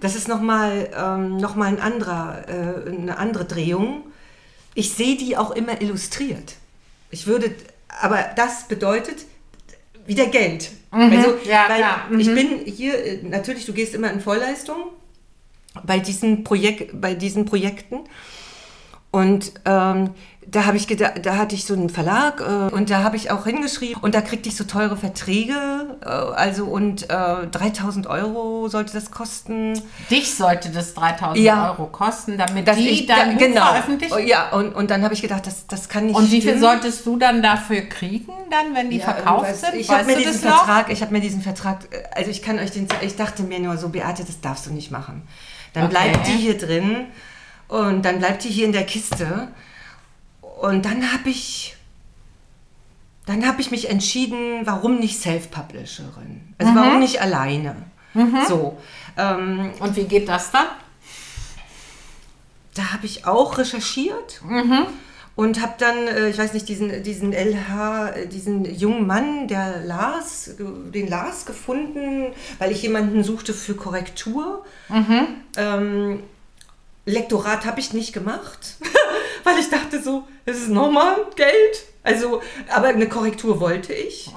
Das 0.00 0.16
ist 0.16 0.28
nochmal 0.28 0.88
ähm, 0.96 1.36
noch 1.36 1.56
mal 1.56 1.66
ein 1.66 1.80
anderer, 1.80 2.48
äh, 2.48 2.90
eine 2.90 3.18
andere 3.18 3.44
Drehung. 3.44 4.04
Ich 4.74 4.94
sehe 4.94 5.16
die 5.16 5.36
auch 5.36 5.50
immer 5.50 5.82
illustriert. 5.82 6.54
Ich 7.10 7.26
würde, 7.26 7.52
aber 8.00 8.24
das 8.36 8.68
bedeutet 8.68 9.26
wieder 10.06 10.26
Geld. 10.26 10.70
Also, 10.90 11.34
Ja, 11.44 11.66
weil 11.68 11.78
klar. 11.78 12.00
ich 12.18 12.34
bin 12.34 12.64
hier, 12.64 13.04
äh, 13.04 13.22
natürlich, 13.22 13.66
du 13.66 13.72
gehst 13.72 13.94
immer 13.94 14.10
in 14.12 14.20
Vollleistung 14.20 14.76
bei 15.84 15.98
diesen, 15.98 16.44
Projek 16.44 17.00
bei 17.00 17.14
diesen 17.14 17.44
Projekten. 17.44 18.00
Und 19.12 19.52
ähm, 19.64 20.10
da 20.50 20.66
habe 20.66 20.76
ich 20.76 20.86
gedacht, 20.88 21.14
da 21.22 21.36
hatte 21.36 21.54
ich 21.54 21.64
so 21.64 21.74
einen 21.74 21.90
Verlag 21.90 22.40
äh, 22.40 22.74
und 22.74 22.90
da 22.90 23.02
habe 23.04 23.16
ich 23.16 23.30
auch 23.30 23.44
hingeschrieben 23.44 24.02
und 24.02 24.14
da 24.14 24.20
kriegte 24.20 24.48
ich 24.48 24.56
so 24.56 24.64
teure 24.64 24.96
Verträge, 24.96 25.54
äh, 26.04 26.08
also 26.08 26.64
und 26.64 27.08
äh, 27.08 27.46
3000 27.50 28.06
Euro 28.06 28.68
sollte 28.68 28.92
das 28.92 29.10
kosten. 29.10 29.80
Dich 30.10 30.34
sollte 30.34 30.70
das 30.70 30.94
3000 30.94 31.38
Ja. 31.44 31.70
Euro 31.70 31.86
kosten, 31.86 32.36
damit 32.36 32.66
Dass 32.66 32.76
die 32.76 32.88
ich- 32.88 33.08
ja, 33.08 33.24
Buch 33.26 33.38
genau. 33.38 33.66
veröffentlichen. 33.66 34.26
Ja, 34.26 34.50
und, 34.50 34.74
und 34.74 34.90
dann 34.90 35.02
habe 35.04 35.14
ich 35.14 35.22
gedacht, 35.22 35.46
das, 35.46 35.66
das 35.66 35.88
kann 35.88 36.06
nicht 36.06 36.16
Und 36.16 36.26
wie 36.26 36.40
viel 36.40 36.50
stimmen. 36.52 36.60
solltest 36.60 37.06
du 37.06 37.16
dann 37.16 37.42
dafür 37.42 37.82
kriegen, 37.82 38.32
dann, 38.50 38.74
wenn 38.74 38.90
die 38.90 38.98
Ja, 38.98 39.04
verkauft 39.04 39.54
sind? 39.56 39.74
Ich 39.74 39.88
habe 39.90 40.04
mir 40.06 40.16
diesen 40.16 40.48
noch? 40.48 40.64
Vertrag, 40.64 40.90
ich 40.90 41.00
habe 41.02 41.12
mir 41.12 41.20
diesen 41.20 41.42
Vertrag, 41.42 41.84
äh, 41.90 42.02
also 42.14 42.30
ich 42.30 42.42
kann 42.42 42.58
euch 42.58 42.70
den, 42.72 42.88
ich 43.02 43.16
dachte 43.16 43.42
mir 43.44 43.60
nur 43.60 43.76
so, 43.76 43.90
Beate, 43.90 44.24
das 44.24 44.40
darfst 44.40 44.66
du 44.66 44.72
nicht 44.72 44.90
machen. 44.90 45.22
Dann 45.74 45.84
Okay. 45.84 45.92
bleibt 45.92 46.26
die 46.26 46.32
hier 46.32 46.58
drin 46.58 47.06
und 47.68 48.04
dann 48.04 48.18
bleibt 48.18 48.42
die 48.42 48.48
hier 48.48 48.66
in 48.66 48.72
der 48.72 48.84
Kiste 48.84 49.48
und 50.60 50.84
dann 50.84 51.12
habe 51.12 51.28
ich, 51.30 51.76
dann 53.26 53.46
habe 53.46 53.60
ich 53.60 53.70
mich 53.70 53.88
entschieden, 53.90 54.60
warum 54.64 54.98
nicht 54.98 55.18
Self-Publisherin? 55.20 56.54
Also 56.58 56.72
warum 56.74 57.00
nicht 57.00 57.20
alleine? 57.20 57.76
So, 58.48 58.76
ähm, 59.16 59.70
Und 59.78 59.96
wie 59.96 60.04
geht 60.04 60.28
das 60.28 60.50
dann? 60.50 60.66
da 62.74 62.92
habe 62.92 63.04
ich 63.04 63.26
auch 63.26 63.58
recherchiert 63.58 64.40
und 65.34 65.60
habe 65.60 65.74
dann, 65.78 66.06
äh, 66.06 66.28
ich 66.28 66.38
weiß 66.38 66.52
nicht, 66.54 66.68
diesen, 66.68 67.02
diesen 67.02 67.32
LH, 67.32 68.10
äh, 68.10 68.26
diesen 68.28 68.64
jungen 68.64 69.06
Mann, 69.06 69.48
der 69.48 69.80
Lars, 69.84 70.52
den 70.58 71.08
Lars 71.08 71.46
gefunden, 71.46 72.32
weil 72.58 72.70
ich 72.70 72.82
jemanden 72.82 73.24
suchte 73.24 73.54
für 73.54 73.74
Korrektur. 73.74 74.64
Ähm, 75.56 76.22
Lektorat 77.06 77.64
habe 77.66 77.80
ich 77.80 77.92
nicht 77.92 78.12
gemacht, 78.12 78.76
weil 79.50 79.58
ich 79.58 79.70
dachte 79.70 80.02
so, 80.02 80.26
das 80.46 80.58
ist 80.58 80.68
normal 80.68 81.16
Geld. 81.36 81.84
Also, 82.02 82.42
aber 82.68 82.88
eine 82.88 83.08
Korrektur 83.08 83.60
wollte 83.60 83.92
ich. 83.92 84.30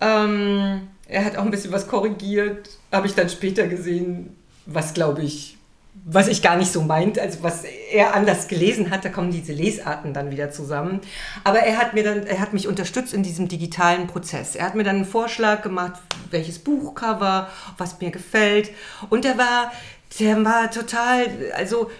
Ähm, 0.00 0.88
er 1.08 1.24
hat 1.24 1.36
auch 1.36 1.44
ein 1.44 1.50
bisschen 1.50 1.72
was 1.72 1.88
korrigiert, 1.88 2.70
habe 2.90 3.06
ich 3.06 3.14
dann 3.14 3.28
später 3.28 3.66
gesehen, 3.66 4.36
was 4.66 4.94
glaube 4.94 5.22
ich, 5.22 5.56
was 6.04 6.28
ich 6.28 6.42
gar 6.42 6.56
nicht 6.56 6.72
so 6.72 6.82
meint, 6.82 7.18
also 7.18 7.42
was 7.42 7.64
er 7.64 8.14
anders 8.14 8.48
gelesen 8.48 8.90
hat, 8.90 9.04
da 9.04 9.10
kommen 9.10 9.30
diese 9.30 9.52
Lesarten 9.52 10.14
dann 10.14 10.30
wieder 10.30 10.50
zusammen. 10.50 11.00
Aber 11.44 11.60
er 11.60 11.78
hat 11.78 11.94
mir 11.94 12.02
dann, 12.02 12.26
er 12.26 12.40
hat 12.40 12.52
mich 12.52 12.66
unterstützt 12.66 13.12
in 13.12 13.22
diesem 13.22 13.46
digitalen 13.46 14.06
Prozess. 14.06 14.56
Er 14.56 14.66
hat 14.66 14.74
mir 14.74 14.84
dann 14.84 14.96
einen 14.96 15.04
Vorschlag 15.04 15.62
gemacht, 15.62 16.00
welches 16.30 16.58
Buchcover, 16.58 17.48
was 17.78 18.00
mir 18.00 18.10
gefällt. 18.10 18.70
Und 19.10 19.24
der 19.24 19.36
war, 19.38 19.70
der 20.18 20.44
war 20.44 20.70
total, 20.70 21.26
also 21.54 21.90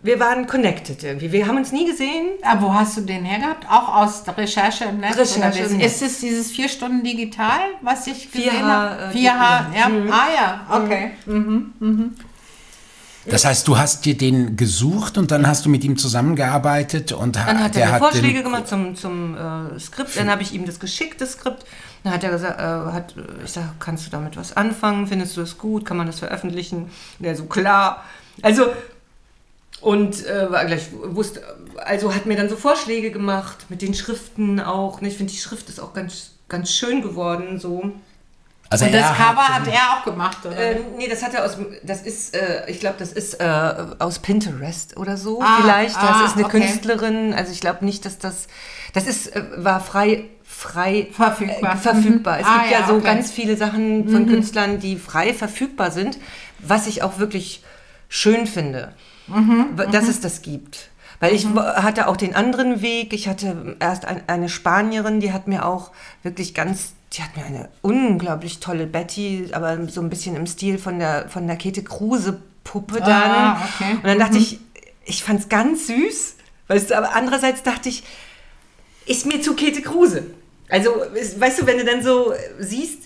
wir 0.00 0.20
waren 0.20 0.46
connected 0.46 1.02
irgendwie. 1.02 1.32
Wir 1.32 1.46
haben 1.48 1.56
uns 1.56 1.72
nie 1.72 1.84
gesehen, 1.86 2.28
Ah, 2.42 2.56
wo 2.60 2.72
hast 2.72 2.96
du 2.96 3.00
den 3.00 3.24
hergehabt? 3.24 3.66
Auch 3.68 3.94
aus 3.96 4.22
der 4.22 4.36
Recherche 4.36 4.84
im 4.84 4.98
Netz? 4.98 5.16
Recherche 5.16 5.60
oder 5.62 5.70
im 5.70 5.76
Netz. 5.78 6.00
Ist 6.00 6.02
es 6.02 6.20
dieses 6.20 6.50
vier 6.52 6.68
Stunden 6.68 7.02
digital, 7.02 7.58
was 7.82 8.06
ich 8.06 8.30
gesehen 8.30 8.64
4H, 8.64 8.68
habe? 8.68 9.02
äh, 9.12 9.16
4H, 9.16 9.22
ja. 9.22 9.70
ja. 9.74 9.90
Ah 10.10 10.26
ja, 10.34 10.66
okay. 10.84 11.10
Das 13.26 13.44
heißt, 13.44 13.68
du 13.68 13.76
hast 13.76 14.04
dir 14.06 14.16
den 14.16 14.56
gesucht 14.56 15.18
und 15.18 15.30
dann 15.30 15.46
hast 15.46 15.66
du 15.66 15.68
mit 15.68 15.84
ihm 15.84 15.98
zusammengearbeitet 15.98 17.12
und 17.12 17.36
Dann 17.36 17.62
hat 17.62 17.74
der 17.74 17.84
er 17.86 17.92
mir 17.92 17.98
Vorschläge 17.98 18.34
den, 18.34 18.44
gemacht 18.44 18.68
zum, 18.68 18.94
zum 18.94 19.36
äh, 19.36 19.78
Skript. 19.78 20.16
Dann 20.16 20.30
habe 20.30 20.42
ich 20.42 20.54
ihm 20.54 20.64
das 20.64 20.80
geschickt, 20.80 21.20
das 21.20 21.32
Skript. 21.32 21.66
Dann 22.04 22.12
hat 22.14 22.24
er 22.24 22.30
gesagt, 22.30 22.58
äh, 22.58 22.62
hat, 22.92 23.16
äh, 23.16 23.44
ich 23.44 23.50
sage, 23.52 23.68
kannst 23.80 24.06
du 24.06 24.10
damit 24.10 24.36
was 24.36 24.56
anfangen? 24.56 25.06
Findest 25.08 25.36
du 25.36 25.42
es 25.42 25.58
gut? 25.58 25.84
Kann 25.84 25.96
man 25.98 26.06
das 26.06 26.20
veröffentlichen? 26.20 26.88
Und 27.18 27.24
er 27.26 27.34
so, 27.36 27.44
klar. 27.44 28.04
Also, 28.40 28.66
und 29.80 30.26
äh, 30.26 30.50
war 30.50 30.64
gleich 30.64 30.88
wusste, 30.92 31.42
also 31.84 32.14
hat 32.14 32.26
mir 32.26 32.36
dann 32.36 32.48
so 32.48 32.56
Vorschläge 32.56 33.10
gemacht 33.10 33.66
mit 33.68 33.82
den 33.82 33.94
Schriften 33.94 34.60
auch. 34.60 35.00
ne? 35.00 35.08
Ich 35.08 35.16
finde, 35.16 35.32
die 35.32 35.38
Schrift 35.38 35.68
ist 35.68 35.80
auch 35.80 35.92
ganz, 35.94 36.32
ganz 36.48 36.72
schön 36.72 37.02
geworden, 37.02 37.58
so. 37.60 37.92
Also 38.70 38.84
Und 38.84 38.92
das 38.92 39.02
er 39.02 39.14
Cover 39.14 39.48
hat, 39.48 39.60
hat 39.62 39.68
er 39.68 39.98
auch 39.98 40.04
gemacht, 40.04 40.38
oder? 40.44 40.56
Äh, 40.56 40.80
nee, 40.98 41.08
das 41.08 41.22
hat 41.22 41.32
er 41.32 41.44
aus, 41.46 41.56
das 41.84 42.02
ist, 42.02 42.34
äh, 42.36 42.68
ich 42.68 42.80
glaube, 42.80 42.96
das 42.98 43.12
ist 43.12 43.40
äh, 43.40 43.72
aus 43.98 44.18
Pinterest 44.18 44.96
oder 44.98 45.16
so 45.16 45.40
Ah, 45.40 45.58
vielleicht. 45.62 45.96
Das 45.96 46.02
ah, 46.02 46.24
ist 46.26 46.36
eine 46.36 46.44
okay. 46.44 46.60
Künstlerin, 46.60 47.32
also 47.32 47.50
ich 47.50 47.60
glaube 47.62 47.84
nicht, 47.86 48.04
dass 48.04 48.18
das, 48.18 48.46
das 48.92 49.06
ist, 49.06 49.34
äh, 49.34 49.42
war 49.56 49.80
frei, 49.80 50.24
frei 50.44 51.08
Verfügbar. 51.12 51.74
Äh, 51.74 51.76
verfügbar. 51.78 52.40
Es 52.40 52.46
Mhm. 52.46 52.52
Ah, 52.52 52.58
gibt 52.58 52.72
ja, 52.72 52.80
ja, 52.80 52.86
so 52.86 52.92
okay. 52.94 53.00
Mhm. 53.00 53.04
ganz 53.06 53.30
viele 53.30 53.56
Sachen 53.56 54.08
von 54.10 54.26
Künstlern, 54.26 54.80
die 54.80 54.96
frei 54.96 55.32
verfügbar 55.32 55.90
sind, 55.90 56.18
was 56.58 56.86
ich 56.88 57.02
auch 57.02 57.18
wirklich 57.18 57.62
schön 58.10 58.46
finde, 58.46 58.92
Mhm. 59.28 59.76
dass 59.92 60.08
es 60.08 60.20
das 60.20 60.42
gibt. 60.42 60.90
Weil 61.20 61.34
ich 61.34 61.46
w- 61.52 61.58
hatte 61.58 62.06
auch 62.08 62.16
den 62.16 62.34
anderen 62.36 62.80
Weg. 62.80 63.12
Ich 63.12 63.26
hatte 63.28 63.76
erst 63.80 64.04
ein, 64.04 64.22
eine 64.28 64.48
Spanierin, 64.48 65.20
die 65.20 65.32
hat 65.32 65.48
mir 65.48 65.66
auch 65.66 65.90
wirklich 66.22 66.54
ganz, 66.54 66.92
die 67.12 67.22
hat 67.22 67.36
mir 67.36 67.44
eine 67.44 67.68
unglaublich 67.82 68.60
tolle 68.60 68.86
Betty, 68.86 69.48
aber 69.52 69.88
so 69.88 70.00
ein 70.00 70.10
bisschen 70.10 70.36
im 70.36 70.46
Stil 70.46 70.78
von 70.78 70.98
der, 70.98 71.28
von 71.28 71.46
der 71.46 71.56
Käthe 71.56 71.82
Kruse 71.82 72.40
Puppe 72.64 73.00
dann. 73.00 73.10
Ah, 73.10 73.62
okay. 73.74 73.94
Und 73.94 74.04
dann 74.04 74.18
dachte 74.18 74.38
ich, 74.38 74.60
ich 75.04 75.24
fand 75.24 75.40
es 75.40 75.48
ganz 75.48 75.86
süß. 75.88 76.34
Weißt 76.68 76.90
du, 76.90 76.96
aber 76.98 77.14
andererseits 77.16 77.62
dachte 77.62 77.88
ich, 77.88 78.04
ist 79.06 79.26
mir 79.26 79.40
zu 79.40 79.54
Käthe 79.54 79.80
Kruse. 79.82 80.24
Also, 80.68 80.90
weißt 81.38 81.62
du, 81.62 81.66
wenn 81.66 81.78
du 81.78 81.84
dann 81.84 82.02
so 82.02 82.32
siehst, 82.58 83.04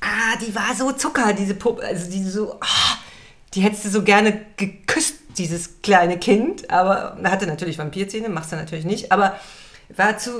ah, 0.00 0.36
die 0.40 0.54
war 0.54 0.74
so 0.78 0.92
Zucker, 0.92 1.32
diese 1.32 1.54
Puppe, 1.54 1.82
also 1.84 2.08
die 2.08 2.22
so, 2.22 2.54
ah, 2.60 2.96
die 3.52 3.62
hättest 3.62 3.84
du 3.86 3.88
so 3.90 4.02
gerne 4.04 4.40
geküsst, 4.56 5.16
dieses 5.38 5.82
kleine 5.82 6.18
Kind, 6.18 6.70
aber 6.70 7.16
hatte 7.24 7.46
natürlich 7.46 7.78
Vampirzähne, 7.78 8.28
machst 8.28 8.52
du 8.52 8.56
natürlich 8.56 8.84
nicht, 8.84 9.12
aber 9.12 9.36
war 9.96 10.16
zu, 10.18 10.30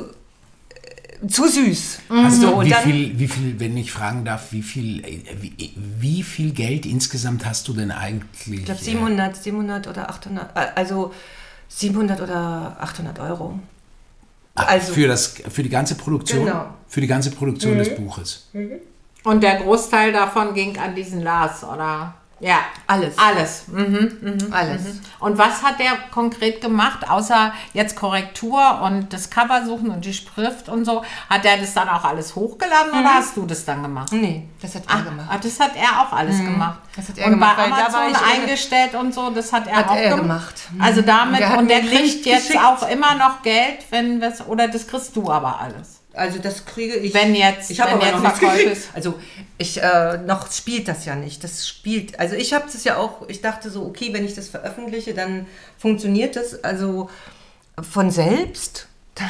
äh, 1.23 1.27
zu 1.27 1.49
süß. 1.49 2.01
also 2.09 2.41
So, 2.49 2.55
und 2.57 2.67
wie 2.67 2.71
dann, 2.71 2.83
viel, 2.83 3.19
wie 3.19 3.29
viel, 3.29 3.61
wenn 3.61 3.77
ich 3.77 3.93
fragen 3.93 4.25
darf, 4.25 4.53
wie 4.53 4.63
viel, 4.63 5.05
äh, 5.05 5.23
wie, 5.41 5.75
wie 5.77 6.23
viel 6.23 6.53
Geld 6.53 6.87
insgesamt 6.87 7.45
hast 7.47 7.67
du 7.69 7.73
denn 7.73 7.91
eigentlich? 7.91 8.61
ich 8.61 8.65
glaube 8.65 8.81
700, 8.81 9.37
700 9.37 9.87
oder 9.89 10.09
800, 10.11 10.57
äh, 10.57 10.67
also 10.75 11.13
700 11.69 12.21
oder 12.21 12.77
800 12.81 13.19
Euro. 13.21 13.59
äh, 14.57 14.63
also- 14.63 14.93
für, 14.93 15.07
das, 15.09 15.35
für 15.51 15.63
die 15.63 15.69
ganze 15.69 15.95
Produktion? 15.95 16.45
Genau. 16.47 16.67
Für 16.89 17.01
die 17.01 17.07
ganze 17.07 17.31
Produktion 17.31 17.79
des 17.79 17.95
Buches. 17.95 18.49
Und 19.23 19.43
der 19.43 19.57
Großteil 19.61 20.13
davon 20.13 20.55
ging 20.55 20.77
an 20.79 20.95
diesen 20.95 21.23
Lars, 21.23 21.63
oder? 21.63 22.15
Ja. 22.41 22.61
Alles. 22.87 23.19
Alles. 23.19 23.69
Mhm. 23.69 24.49
Alles. 24.51 24.81
Und 25.19 25.37
was 25.37 25.63
hat 25.63 25.79
der 25.79 25.93
konkret 26.11 26.61
gemacht, 26.63 27.09
außer 27.09 27.53
jetzt 27.75 27.97
Korrektur 27.97 28.81
und 28.83 29.13
das 29.13 29.29
Cover 29.29 29.65
suchen 29.67 29.91
und 29.91 30.05
die 30.07 30.15
Schrift 30.15 30.69
und 30.71 30.85
so? 30.87 31.05
Hat 31.29 31.45
er 31.45 31.59
das 31.59 31.75
dann 31.75 31.89
auch 31.89 32.03
alles 32.03 32.35
hochgeladen 32.35 32.93
oder 32.99 33.15
hast 33.15 33.37
du 33.37 33.45
das 33.45 33.65
dann 33.67 33.83
gemacht? 33.83 34.11
Nee, 34.13 34.49
das 34.63 34.75
hat 34.75 34.85
er 34.89 34.95
Ah, 34.97 35.01
gemacht. 35.03 35.29
ah, 35.31 35.39
das 35.39 35.61
hat 35.61 35.77
er 35.77 36.01
auch 36.03 36.13
alles 36.13 36.39
gemacht. 36.39 36.79
das 36.97 37.09
hat 37.11 37.19
er 37.19 37.27
und 37.27 37.31
gemacht, 37.33 37.57
bei 37.59 37.65
da 37.69 37.71
war 37.93 38.01
Amazon 38.07 38.25
eingestellt 38.33 38.95
und 38.95 39.13
so, 39.15 39.31
das 39.31 39.53
hat 39.53 39.67
er 39.67 39.77
Hat 39.77 39.89
auch 39.91 39.97
er 39.97 40.09
gem- 40.09 40.21
gemacht. 40.21 40.55
Mhm. 40.73 40.81
Also 40.81 41.03
damit, 41.03 41.41
Und 41.41 41.47
er 41.47 41.59
und 41.59 41.69
der 41.69 41.81
kriegt 41.81 42.25
jetzt 42.27 42.47
geschickt. 42.49 42.65
auch 42.65 42.89
immer 42.89 43.15
noch 43.17 43.43
Geld, 43.43 43.85
wenn 43.91 44.21
wir 44.21 44.33
oder 44.49 44.67
das 44.69 44.87
kriegst 44.87 45.15
du 45.15 45.31
aber 45.31 45.61
alles. 45.61 46.00
Also 46.13 46.39
das 46.41 46.65
kriege 46.65 46.95
ich. 46.97 47.15
Wenn 47.15 47.35
jetzt- 47.35 47.71
ich 47.71 47.81
habe 47.81 47.93
aber 47.93 48.05
jetzt 48.05 48.15
noch 48.15 48.23
nichts 48.23 48.41
gekriegt. 48.41 48.73
ist. 48.73 48.89
Also 48.95 49.15
ich 49.59 49.81
äh, 49.81 50.19
noch 50.19 50.51
spielt 50.51 50.89
das 50.89 51.05
ja 51.05 51.15
nicht. 51.15 51.45
Das 51.45 51.69
spielt. 51.69 52.19
Also 52.19 52.35
ich 52.35 52.53
habe 52.53 52.65
das 52.71 52.83
ja 52.85 52.97
auch. 52.97 53.29
Ich 53.29 53.41
dachte 53.43 53.71
so, 53.71 53.85
okay, 53.85 54.13
wenn 54.13 54.25
ich 54.25 54.35
das 54.35 54.49
veröffentliche, 54.49 55.15
dann 55.15 55.47
funktioniert 55.79 56.35
das 56.37 56.65
also 56.65 57.09
von 57.81 58.11
selbst. 58.11 58.87
Dann 59.15 59.29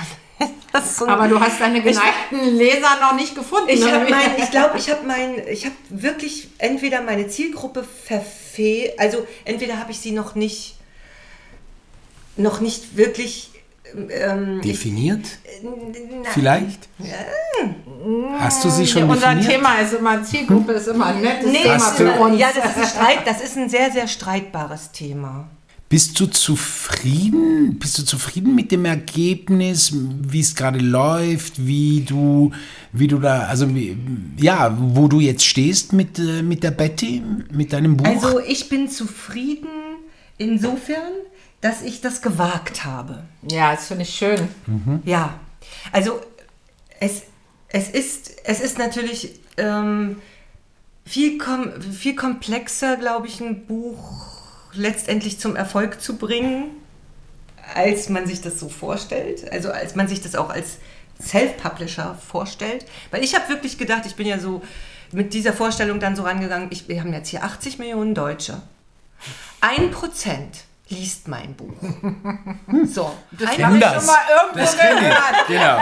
ist 0.48 0.54
das 0.72 0.96
so 0.96 1.06
Aber 1.06 1.28
du 1.28 1.38
hast 1.40 1.60
deine 1.60 1.82
geneigten 1.82 2.56
Leser 2.56 2.98
noch 3.00 3.14
nicht 3.14 3.34
gefunden. 3.34 3.68
Ich 3.68 3.80
mein, 3.80 4.38
ich 4.38 4.50
glaube, 4.50 4.78
ich 4.78 4.88
habe 4.90 5.06
mein, 5.06 5.46
ich 5.48 5.64
habe 5.66 5.74
wirklich 5.90 6.48
entweder 6.58 7.02
meine 7.02 7.28
Zielgruppe 7.28 7.84
verfehlt, 7.84 8.98
also 8.98 9.26
entweder 9.44 9.78
habe 9.78 9.90
ich 9.90 9.98
sie 10.00 10.12
noch 10.12 10.34
nicht, 10.34 10.76
noch 12.36 12.60
nicht 12.60 12.96
wirklich 12.96 13.50
ähm, 14.10 14.60
Definiert? 14.62 15.26
na, 15.62 15.70
Vielleicht? 16.30 16.88
Hast 18.38 18.64
du 18.64 18.70
sie 18.70 18.86
schon 18.86 19.04
Unser 19.04 19.34
definiert? 19.34 19.50
Thema 19.52 19.74
ist 19.80 19.92
immer, 19.94 20.22
Zielgruppe 20.22 20.72
ist 20.72 20.88
immer 20.88 21.06
ein 21.06 21.20
nettes 21.20 21.50
Nee, 21.50 21.58
Thema 21.62 21.78
für 21.78 22.12
uns. 22.12 22.38
ja, 22.40 22.48
das 22.54 22.70
ist, 22.70 22.78
ein 22.82 22.88
Streit, 22.88 23.18
das 23.26 23.40
ist 23.42 23.56
ein 23.58 23.68
sehr, 23.68 23.90
sehr 23.90 24.08
streitbares 24.08 24.92
Thema. 24.92 25.48
Bist 25.90 26.18
du 26.20 26.26
zufrieden? 26.26 27.76
Bist 27.80 27.98
du 27.98 28.04
zufrieden 28.04 28.54
mit 28.54 28.70
dem 28.70 28.84
Ergebnis, 28.84 29.92
wie 29.92 30.38
es 30.38 30.54
gerade 30.54 30.78
läuft, 30.78 31.66
wie 31.66 32.02
du, 32.08 32.52
wie 32.92 33.08
du 33.08 33.18
da, 33.18 33.40
also 33.46 33.74
wie, 33.74 33.96
ja, 34.38 34.74
wo 34.78 35.08
du 35.08 35.18
jetzt 35.18 35.44
stehst 35.44 35.92
mit, 35.92 36.16
äh, 36.20 36.42
mit 36.42 36.62
der 36.62 36.70
Betty, 36.70 37.20
mit 37.52 37.72
deinem 37.72 37.96
Buch? 37.96 38.06
Also 38.06 38.38
ich 38.40 38.68
bin 38.68 38.88
zufrieden 38.88 39.66
insofern, 40.38 41.12
dass 41.60 41.82
ich 41.82 42.00
das 42.00 42.22
gewagt 42.22 42.84
habe. 42.84 43.24
Ja, 43.50 43.74
das 43.74 43.88
finde 43.88 44.02
ich 44.02 44.14
schön. 44.14 44.48
Ja, 45.04 45.38
also 45.92 46.20
es, 47.00 47.22
es, 47.68 47.88
ist, 47.88 48.32
es 48.44 48.60
ist 48.60 48.78
natürlich 48.78 49.40
ähm, 49.56 50.20
viel, 51.04 51.38
kom 51.38 51.80
viel 51.82 52.14
komplexer, 52.16 52.96
glaube 52.96 53.26
ich, 53.26 53.40
ein 53.40 53.66
Buch 53.66 54.40
letztendlich 54.72 55.38
zum 55.38 55.56
Erfolg 55.56 56.00
zu 56.00 56.16
bringen. 56.16 56.70
als 57.74 58.08
man 58.08 58.26
sich 58.26 58.40
das 58.40 58.58
so 58.58 58.68
vorstellt. 58.68 59.50
Also 59.52 59.70
als 59.70 59.94
man 59.94 60.08
sich 60.08 60.20
das 60.20 60.34
auch 60.34 60.50
als 60.50 60.78
Self-Publisher 61.20 62.14
vorstellt. 62.14 62.86
Weil 63.10 63.22
ich 63.22 63.34
habe 63.34 63.48
wirklich 63.48 63.78
gedacht, 63.78 64.06
ich 64.06 64.16
bin 64.16 64.26
ja 64.26 64.38
so 64.38 64.62
mit 65.12 65.34
dieser 65.34 65.52
Vorstellung 65.52 66.00
dann 66.00 66.16
so 66.16 66.22
rangegangen, 66.22 66.68
ich, 66.70 66.88
wir 66.88 67.00
haben 67.00 67.12
jetzt 67.12 67.28
hier 67.28 67.44
80 67.44 67.78
Millionen 67.78 68.14
Deutsche. 68.14 68.62
Ein 69.60 69.90
Prozent 69.90 70.64
liest 70.90 71.28
mein 71.28 71.54
Buch. 71.54 71.72
So, 72.86 73.12
das 73.32 73.50
Kenn 73.50 73.80
das. 73.80 74.08
irgendwo 74.08 74.58
Das 74.58 74.74
ich. 74.74 75.46
Genau. 75.48 75.78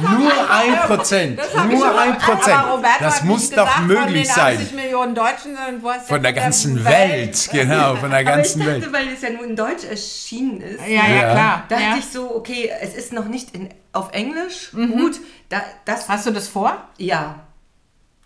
Nur 0.18 0.50
ein 0.50 0.76
Prozent. 0.86 1.40
Nur 1.68 1.98
ein 1.98 2.18
Prozent. 2.18 2.58
Aber 2.58 2.72
Roberto 2.76 2.96
Das 3.04 3.16
hat 3.16 3.24
muss 3.24 3.40
nicht 3.50 3.58
doch 3.58 3.64
gesagt, 3.64 3.86
möglich 3.86 4.28
von 4.30 4.46
den 4.46 4.52
80 4.58 4.66
sein. 4.68 4.76
Millionen 4.76 5.14
Deutschen, 5.14 5.56
sondern 5.56 5.82
wo 5.82 5.90
hast 5.90 6.02
du 6.08 6.14
Von 6.14 6.22
der 6.22 6.32
ganzen 6.32 6.84
Welt. 6.84 7.48
Genau, 7.52 7.96
von 7.96 8.10
der 8.10 8.20
Aber 8.20 8.20
ich 8.20 8.26
ganzen 8.26 8.58
dachte, 8.60 8.72
Welt. 8.82 8.92
weil 8.92 9.08
es 9.08 9.22
ja 9.22 9.30
nur 9.30 9.44
in 9.44 9.56
Deutsch 9.56 9.84
erschienen 9.84 10.60
ist, 10.60 10.80
Ja, 10.86 11.06
ja, 11.06 11.08
Ja. 11.08 11.32
klar. 11.32 11.62
dachte 11.68 11.82
ja. 11.82 11.96
ich 11.98 12.06
so, 12.06 12.34
okay, 12.36 12.70
es 12.80 12.94
ist 12.94 13.12
noch 13.12 13.24
nicht 13.26 13.54
in, 13.54 13.70
auf 13.92 14.12
Englisch. 14.12 14.70
Gut, 14.72 15.16
da, 15.48 15.62
das 15.84 16.08
Hast 16.08 16.26
du 16.26 16.30
das 16.30 16.48
vor? 16.48 16.76
Ja, 16.98 17.40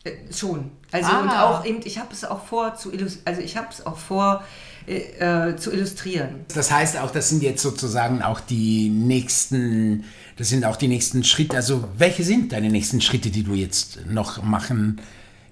äh, 0.05 0.11
schon. 0.35 0.73
Also 0.91 1.11
Ah. 1.13 1.21
und 1.21 1.31
auch 1.31 1.65
eben, 1.65 1.81
ich 1.85 1.99
habe 1.99 2.13
es 2.13 2.25
auch 2.25 2.45
vor 2.45 2.75
zu 2.75 2.93
also 3.25 3.41
ich 3.41 3.57
habe 3.57 3.69
es 3.71 3.87
auch 3.87 3.97
vor 3.97 4.43
äh, 4.87 5.51
äh, 5.51 5.57
zu 5.57 5.73
illustrieren. 5.73 6.45
Das 6.55 6.71
heißt 6.71 6.97
auch, 6.99 7.11
das 7.11 7.29
sind 7.29 7.43
jetzt 7.43 7.63
sozusagen 7.63 8.23
auch 8.23 8.41
die 8.41 8.89
nächsten, 8.89 10.05
das 10.37 10.49
sind 10.49 10.65
auch 10.65 10.77
die 10.77 10.89
nächsten 10.89 11.25
Schritte. 11.25 11.57
Also 11.57 11.89
welche 11.97 12.25
sind 12.25 12.53
deine 12.53 12.69
nächsten 12.69 13.01
Schritte, 13.01 13.31
die 13.31 13.43
du 13.43 13.55
jetzt 13.55 14.07
noch 14.07 14.43
machen 14.43 15.01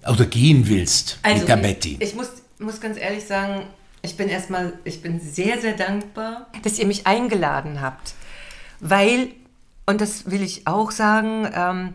oder 0.07 0.27
gehen 0.27 0.69
willst 0.69 1.19
mit 1.25 1.49
der 1.49 1.57
ich, 1.57 1.63
Betty? 1.63 1.97
ich 2.01 2.15
muss, 2.15 2.29
muss 2.59 2.81
ganz 2.81 2.99
ehrlich 2.99 3.25
sagen, 3.25 3.63
ich 4.03 4.17
bin 4.17 4.29
erstmal, 4.29 4.73
ich 4.85 5.03
bin 5.03 5.21
sehr, 5.21 5.61
sehr 5.61 5.75
dankbar, 5.75 6.47
dass 6.63 6.79
ihr 6.79 6.87
mich 6.87 7.07
eingeladen 7.07 7.81
habt. 7.81 8.15
Weil, 8.81 9.29
und 9.87 10.01
das 10.01 10.31
will 10.31 10.43
ich 10.43 10.67
auch 10.67 10.91
sagen, 10.91 11.49
ähm, 11.55 11.95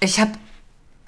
ich 0.00 0.18
habe 0.20 0.32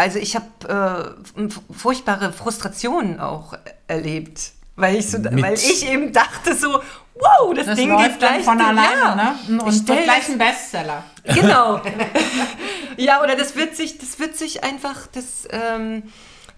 also 0.01 0.19
ich 0.19 0.35
habe 0.35 1.17
äh, 1.37 1.49
furchtbare 1.71 2.33
Frustrationen 2.33 3.21
auch 3.21 3.53
erlebt, 3.87 4.53
weil 4.77 4.97
ich, 4.97 5.11
so, 5.11 5.19
Mit- 5.19 5.43
weil 5.43 5.55
ich 5.55 5.87
eben 5.87 6.13
dachte 6.13 6.55
so, 6.55 6.81
wow, 7.15 7.55
das, 7.55 7.67
Das 7.67 7.77
Ding 7.77 7.91
läuft 7.91 8.09
geht 8.11 8.19
gleich 8.19 8.45
dann 8.45 8.59
von 8.59 8.59
ja. 8.59 8.67
alleine, 8.69 9.17
ne? 9.17 9.39
Ich 9.49 9.63
Und 9.63 9.89
wird 9.89 10.05
gleich 10.05 10.29
ein 10.29 10.39
Bestseller. 10.39 11.05
Genau. 11.25 11.81
ja, 12.97 13.23
oder 13.23 13.37
das 13.37 13.57
wird 13.57 13.77
sich, 13.77 13.99
das 13.99 14.19
wird 14.19 14.37
sich 14.37 14.65
einfach, 14.65 15.07
das, 15.09 15.47
ähm, 15.51 16.05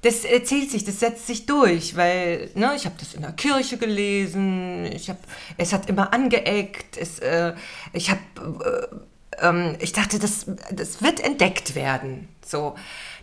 das 0.02 0.24
erzählt 0.24 0.70
sich, 0.70 0.84
das 0.84 0.98
setzt 1.00 1.26
sich 1.26 1.46
durch, 1.46 1.96
weil, 1.96 2.50
ne, 2.54 2.72
ich 2.74 2.86
habe 2.86 2.96
das 2.98 3.14
in 3.14 3.22
der 3.22 3.32
Kirche 3.32 3.76
gelesen, 3.78 4.84
ich 4.86 5.08
habe, 5.08 5.20
es 5.56 5.72
hat 5.72 5.88
immer 5.88 6.12
angeeckt, 6.12 6.96
es, 6.96 7.20
äh, 7.20 7.54
ich 7.92 8.10
habe, 8.10 8.20
äh, 9.40 9.46
ähm, 9.46 9.76
ich 9.78 9.92
dachte, 9.92 10.18
das, 10.18 10.46
das 10.72 11.02
wird 11.02 11.20
entdeckt 11.20 11.74
werden, 11.74 12.28
so. 12.44 12.74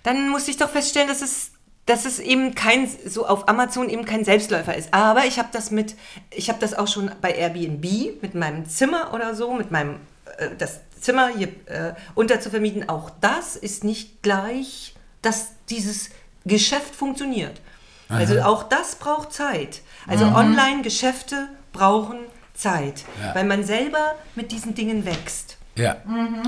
Dann 0.04 0.30
musste 0.30 0.52
ich 0.52 0.58
doch 0.58 0.70
feststellen, 0.70 1.10
dass 1.10 1.22
es 1.22 1.52
dass 1.90 2.06
es 2.06 2.20
eben 2.20 2.54
kein, 2.54 2.88
so 3.08 3.26
auf 3.26 3.50
Amazon 3.50 3.90
eben 3.90 4.06
kein 4.06 4.24
Selbstläufer 4.24 4.76
ist. 4.76 4.94
Aber 4.94 5.26
ich 5.26 5.40
habe 5.40 5.50
das 5.52 5.72
mit, 5.72 5.96
ich 6.30 6.50
habe 6.50 6.60
das 6.60 6.76
auch 6.76 6.88
schon 6.88 7.10
bei 7.20 7.32
Airbnb 7.32 8.22
mit 8.22 8.36
meinem 8.36 8.68
Zimmer 8.70 9.12
oder 9.14 9.34
so, 9.34 9.54
mit 9.54 9.72
meinem, 9.72 9.96
äh, 10.38 10.50
das 10.56 10.82
Zimmer 11.02 11.30
hier 11.36 11.48
äh, 11.66 11.94
unterzuvermieten. 12.14 12.90
Auch 12.90 13.10
das 13.22 13.56
ist 13.56 13.84
nicht 13.84 14.22
gleich, 14.22 14.94
dass 15.24 15.54
dieses 15.70 16.12
Geschäft 16.46 16.96
funktioniert. 16.96 17.60
Also 18.08 18.42
auch 18.42 18.64
das 18.64 18.96
braucht 18.96 19.34
Zeit. 19.34 19.82
Also 20.08 20.26
Online-Geschäfte 20.26 21.48
brauchen 21.74 22.18
Zeit, 22.54 23.04
Ja. 23.24 23.36
weil 23.36 23.46
man 23.46 23.64
selber 23.64 24.16
mit 24.36 24.52
diesen 24.52 24.74
Dingen 24.76 25.06
wächst 25.06 25.58
Ja, 25.76 25.98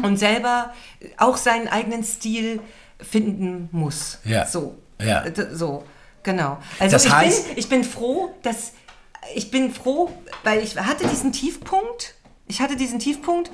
und 0.03 0.17
selber 0.17 0.73
auch 1.17 1.37
seinen 1.37 1.67
eigenen 1.67 2.03
Stil 2.03 2.59
finden 2.99 3.69
muss. 3.71 4.19
Ja. 4.23 4.45
So. 4.45 4.75
Ja. 5.05 5.21
D- 5.29 5.53
So, 5.55 5.83
genau. 6.23 6.57
Also 6.79 6.93
Das 6.95 7.05
ich, 7.05 7.11
heißt- 7.11 7.47
bin, 7.47 7.57
ich 7.57 7.69
bin 7.69 7.83
froh, 7.83 8.33
dass 8.43 8.73
ich 9.35 9.51
bin 9.51 9.71
froh, 9.73 10.09
weil 10.43 10.63
ich 10.63 10.75
hatte 10.77 11.07
diesen 11.07 11.31
Tiefpunkt. 11.31 12.15
Ich 12.47 12.59
hatte 12.61 12.75
diesen 12.75 12.99
Tiefpunkt 12.99 13.49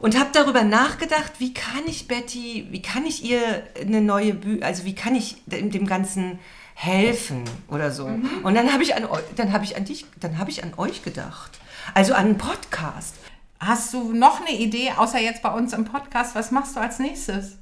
und 0.00 0.18
habe 0.18 0.28
darüber 0.32 0.62
nachgedacht, 0.62 1.32
wie 1.38 1.54
kann 1.54 1.82
ich 1.86 2.06
Betty, 2.06 2.66
wie 2.70 2.82
kann 2.82 3.04
ich 3.06 3.24
ihr 3.24 3.40
eine 3.80 4.00
neue 4.02 4.34
Bühne, 4.34 4.64
also 4.64 4.84
wie 4.84 4.94
kann 4.94 5.14
ich 5.14 5.36
dem, 5.46 5.70
dem 5.70 5.86
Ganzen 5.86 6.38
helfen 6.74 7.44
oder 7.68 7.90
so. 7.90 8.04
Und 8.42 8.54
dann 8.54 8.72
habe 8.72 8.82
ich 8.82 8.94
an 8.96 9.08
dann 9.36 9.52
habe 9.52 9.64
ich 9.64 9.76
an 9.76 9.84
dich, 9.84 10.04
dann 10.20 10.38
habe 10.38 10.50
ich 10.50 10.62
an 10.62 10.74
euch 10.76 11.02
gedacht. 11.02 11.52
Also 11.94 12.14
an 12.14 12.26
einen 12.26 12.38
Podcast. 12.38 13.14
Hast 13.60 13.94
du 13.94 14.12
noch 14.12 14.40
eine 14.40 14.56
Idee, 14.58 14.90
außer 14.96 15.18
jetzt 15.20 15.40
bei 15.42 15.50
uns 15.50 15.72
im 15.72 15.84
Podcast? 15.86 16.34
Was 16.34 16.50
machst 16.50 16.76
du 16.76 16.80
als 16.80 16.98
nächstes? 16.98 17.56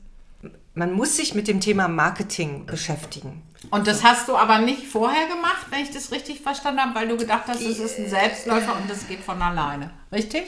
Man 0.75 0.93
muss 0.93 1.17
sich 1.17 1.35
mit 1.35 1.49
dem 1.49 1.61
Thema 1.61 1.87
Marketing 1.89 2.67
beschäftigen. 2.67 3.43
Und 3.71 3.87
das 3.87 4.03
hast 4.03 4.29
du 4.29 4.37
aber 4.37 4.59
nicht 4.59 4.87
vorher 4.87 5.29
gemacht, 5.29 5.67
wenn 5.71 5.81
ich 5.81 5.91
das 5.91 6.11
richtig 6.11 6.41
verstanden 6.41 6.81
habe, 6.81 6.95
weil 6.95 7.09
du 7.09 7.17
gedacht 7.17 7.45
hast, 7.47 7.61
es 7.61 7.79
ist 7.79 7.99
ein 7.99 8.09
Selbstläufer 8.09 8.75
und 8.77 8.91
das 8.91 9.07
geht 9.07 9.21
von 9.21 9.41
alleine. 9.41 9.91
Richtig? 10.11 10.45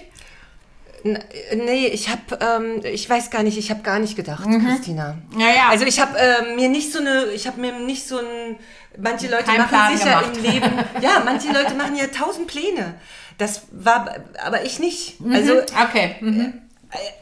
N- 1.05 1.23
Nee, 1.55 1.87
ich 1.89 2.09
habe, 2.09 2.21
ähm, 2.41 2.81
ich 2.85 3.09
weiß 3.09 3.31
gar 3.31 3.43
nicht, 3.43 3.59
ich 3.59 3.71
habe 3.71 3.83
gar 3.83 3.99
nicht 3.99 4.17
gedacht, 4.17 4.45
Christina. 4.67 5.19
Ja, 5.39 5.49
ja. 5.49 5.69
Also 5.69 5.85
ich 5.85 6.01
habe 6.01 6.19
äh, 6.19 6.55
mir 6.57 6.69
nicht 6.69 6.91
so 6.93 6.99
eine, 7.01 7.27
ich 7.27 7.47
habe 7.47 7.61
mir 7.61 7.79
nicht 7.79 8.09
so 8.09 8.19
ein, 8.19 8.57
manche 8.99 9.29
Leute 9.29 9.45
Keinen 9.45 9.59
machen 9.59 9.69
Plan 9.69 9.97
sich 9.97 10.07
ja 10.07 10.21
gemacht. 10.21 10.37
im 10.39 10.43
Leben, 10.43 10.73
ja, 11.03 11.23
manche 11.25 11.49
Leute 11.53 11.75
machen 11.75 11.95
ja 11.97 12.07
tausend 12.07 12.47
Pläne. 12.47 12.95
Das 13.39 13.63
war, 13.71 14.15
aber 14.45 14.65
ich 14.65 14.79
nicht. 14.79 15.19
Also 15.33 15.53
Okay. 15.89 16.17
Mhm. 16.21 16.55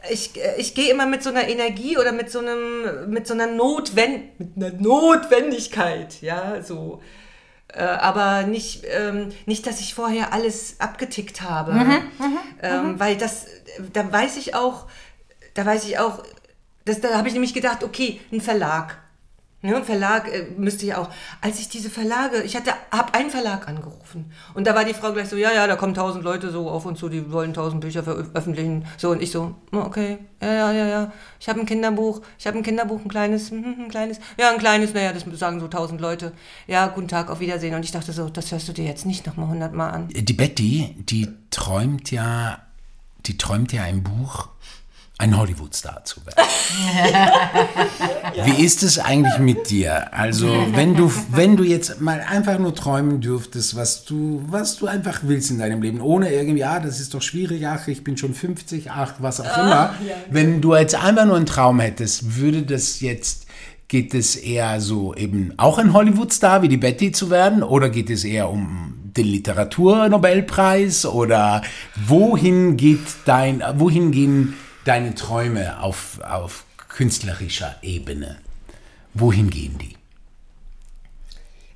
Ich, 0.09 0.31
ich 0.57 0.75
gehe 0.75 0.91
immer 0.91 1.05
mit 1.05 1.23
so 1.23 1.29
einer 1.29 1.47
Energie 1.47 1.97
oder 1.97 2.11
mit 2.11 2.31
so 2.31 2.39
einem, 2.39 3.09
mit 3.09 3.27
so 3.27 3.33
einer 3.33 3.47
Notwend, 3.47 4.39
mit 4.39 4.49
einer 4.55 4.71
Notwendigkeit, 4.71 6.21
ja, 6.21 6.61
so. 6.61 7.01
Äh, 7.73 7.83
aber 7.83 8.43
nicht, 8.43 8.83
ähm, 8.87 9.29
nicht, 9.45 9.65
dass 9.65 9.79
ich 9.79 9.95
vorher 9.95 10.31
alles 10.31 10.79
abgetickt 10.79 11.41
habe, 11.41 11.73
ähm, 12.61 12.99
weil 12.99 13.17
das, 13.17 13.47
da 13.93 14.11
weiß 14.11 14.37
ich 14.37 14.53
auch, 14.53 14.85
da 15.55 15.65
weiß 15.65 15.85
ich 15.85 15.97
auch, 15.97 16.23
das, 16.85 17.01
da 17.01 17.17
habe 17.17 17.27
ich 17.27 17.33
nämlich 17.33 17.53
gedacht, 17.53 17.83
okay, 17.83 18.19
ein 18.31 18.41
Verlag. 18.41 18.97
Ne, 19.65 19.77
ein 19.77 19.85
Verlag 19.85 20.27
äh, 20.27 20.45
müsste 20.57 20.85
ja 20.85 20.97
auch. 20.97 21.09
Als 21.39 21.57
ich 21.57 21.69
diese 21.69 21.89
Verlage, 21.89 22.43
ich 22.43 22.53
hatte, 22.57 22.71
habe 22.91 23.13
einen 23.13 23.29
Verlag 23.29 23.65
angerufen 23.69 24.29
und 24.55 24.67
da 24.67 24.75
war 24.75 24.83
die 24.83 24.93
Frau 24.93 25.13
gleich 25.13 25.29
so, 25.29 25.37
ja, 25.37 25.53
ja, 25.53 25.67
da 25.67 25.77
kommen 25.77 25.93
tausend 25.93 26.25
Leute 26.25 26.51
so 26.51 26.69
auf 26.69 26.85
uns 26.85 26.99
zu, 26.99 27.07
die 27.07 27.31
wollen 27.31 27.53
tausend 27.53 27.79
Bücher 27.79 28.03
veröffentlichen. 28.03 28.85
So 28.97 29.11
und 29.11 29.21
ich 29.21 29.31
so, 29.31 29.55
"Oh, 29.71 29.77
okay, 29.77 30.17
ja, 30.41 30.53
ja, 30.53 30.71
ja, 30.73 30.87
ja. 30.87 31.11
Ich 31.39 31.47
habe 31.47 31.61
ein 31.61 31.65
Kinderbuch, 31.65 32.21
ich 32.37 32.45
habe 32.45 32.57
ein 32.57 32.63
Kinderbuch, 32.63 32.99
ein 33.05 33.07
kleines, 33.07 33.51
hm, 33.51 33.75
ein 33.85 33.89
kleines, 33.89 34.19
ja, 34.37 34.49
ein 34.51 34.57
kleines, 34.57 34.93
naja, 34.93 35.13
das 35.13 35.23
sagen 35.39 35.61
so 35.61 35.69
tausend 35.69 36.01
Leute. 36.01 36.33
Ja, 36.67 36.87
guten 36.87 37.07
Tag, 37.07 37.29
auf 37.29 37.39
Wiedersehen. 37.39 37.73
Und 37.73 37.85
ich 37.85 37.91
dachte 37.91 38.11
so, 38.11 38.27
das 38.27 38.51
hörst 38.51 38.67
du 38.67 38.73
dir 38.73 38.83
jetzt 38.83 39.05
nicht 39.05 39.25
nochmal 39.25 39.47
hundertmal 39.47 39.91
an. 39.91 40.09
die 40.09 40.33
Betty, 40.33 40.93
die 40.99 41.29
träumt 41.51 42.11
ja, 42.11 42.59
die 43.25 43.37
träumt 43.37 43.71
ja 43.71 43.85
im 43.85 44.03
Buch, 44.03 44.49
ein 45.19 45.37
Hollywood-Star 45.37 46.03
zu 46.05 46.21
werden. 46.25 46.49
Wie 48.45 48.63
ist 48.63 48.81
es 48.81 48.97
eigentlich 48.97 49.37
mit 49.37 49.69
dir? 49.69 50.11
Also, 50.13 50.47
wenn 50.73 50.95
du, 50.95 51.11
wenn 51.29 51.55
du 51.55 51.63
jetzt 51.63 52.01
mal 52.01 52.19
einfach 52.21 52.57
nur 52.57 52.73
träumen 52.73 53.21
dürftest, 53.21 53.75
was 53.75 54.05
du, 54.05 54.43
was 54.47 54.77
du 54.77 54.87
einfach 54.87 55.21
willst 55.23 55.51
in 55.51 55.59
deinem 55.59 55.81
Leben, 55.81 56.01
ohne 56.01 56.33
irgendwie, 56.33 56.63
ah, 56.63 56.79
das 56.79 56.99
ist 56.99 57.13
doch 57.13 57.21
schwierig, 57.21 57.65
ach, 57.67 57.87
ich 57.87 58.03
bin 58.03 58.17
schon 58.17 58.33
50, 58.33 58.89
ach, 58.89 59.13
was 59.19 59.39
auch 59.39 59.57
immer. 59.57 59.93
Wenn 60.31 60.61
du 60.61 60.75
jetzt 60.75 60.95
einfach 60.95 61.25
nur 61.25 61.35
einen 61.35 61.45
Traum 61.45 61.79
hättest, 61.79 62.37
würde 62.37 62.63
das 62.63 62.99
jetzt, 62.99 63.45
geht 63.87 64.15
es 64.15 64.35
eher 64.35 64.81
so 64.81 65.13
eben 65.13 65.53
auch 65.57 65.77
ein 65.77 65.93
Hollywood-Star 65.93 66.63
wie 66.63 66.69
die 66.69 66.77
Betty 66.77 67.11
zu 67.11 67.29
werden? 67.29 67.61
Oder 67.61 67.89
geht 67.89 68.09
es 68.09 68.23
eher 68.23 68.49
um 68.49 68.95
den 69.15 69.27
Literaturnobelpreis? 69.27 71.05
Oder 71.05 71.61
wohin 72.07 72.77
geht 72.77 73.05
dein, 73.25 73.63
wohin 73.77 74.11
gehen 74.11 74.55
deine 74.85 75.15
Träume 75.15 75.81
auf, 75.81 76.19
auf 76.21 76.65
künstlerischer 76.89 77.75
Ebene? 77.81 78.39
Wohin 79.13 79.49
gehen 79.49 79.77
die? 79.77 79.95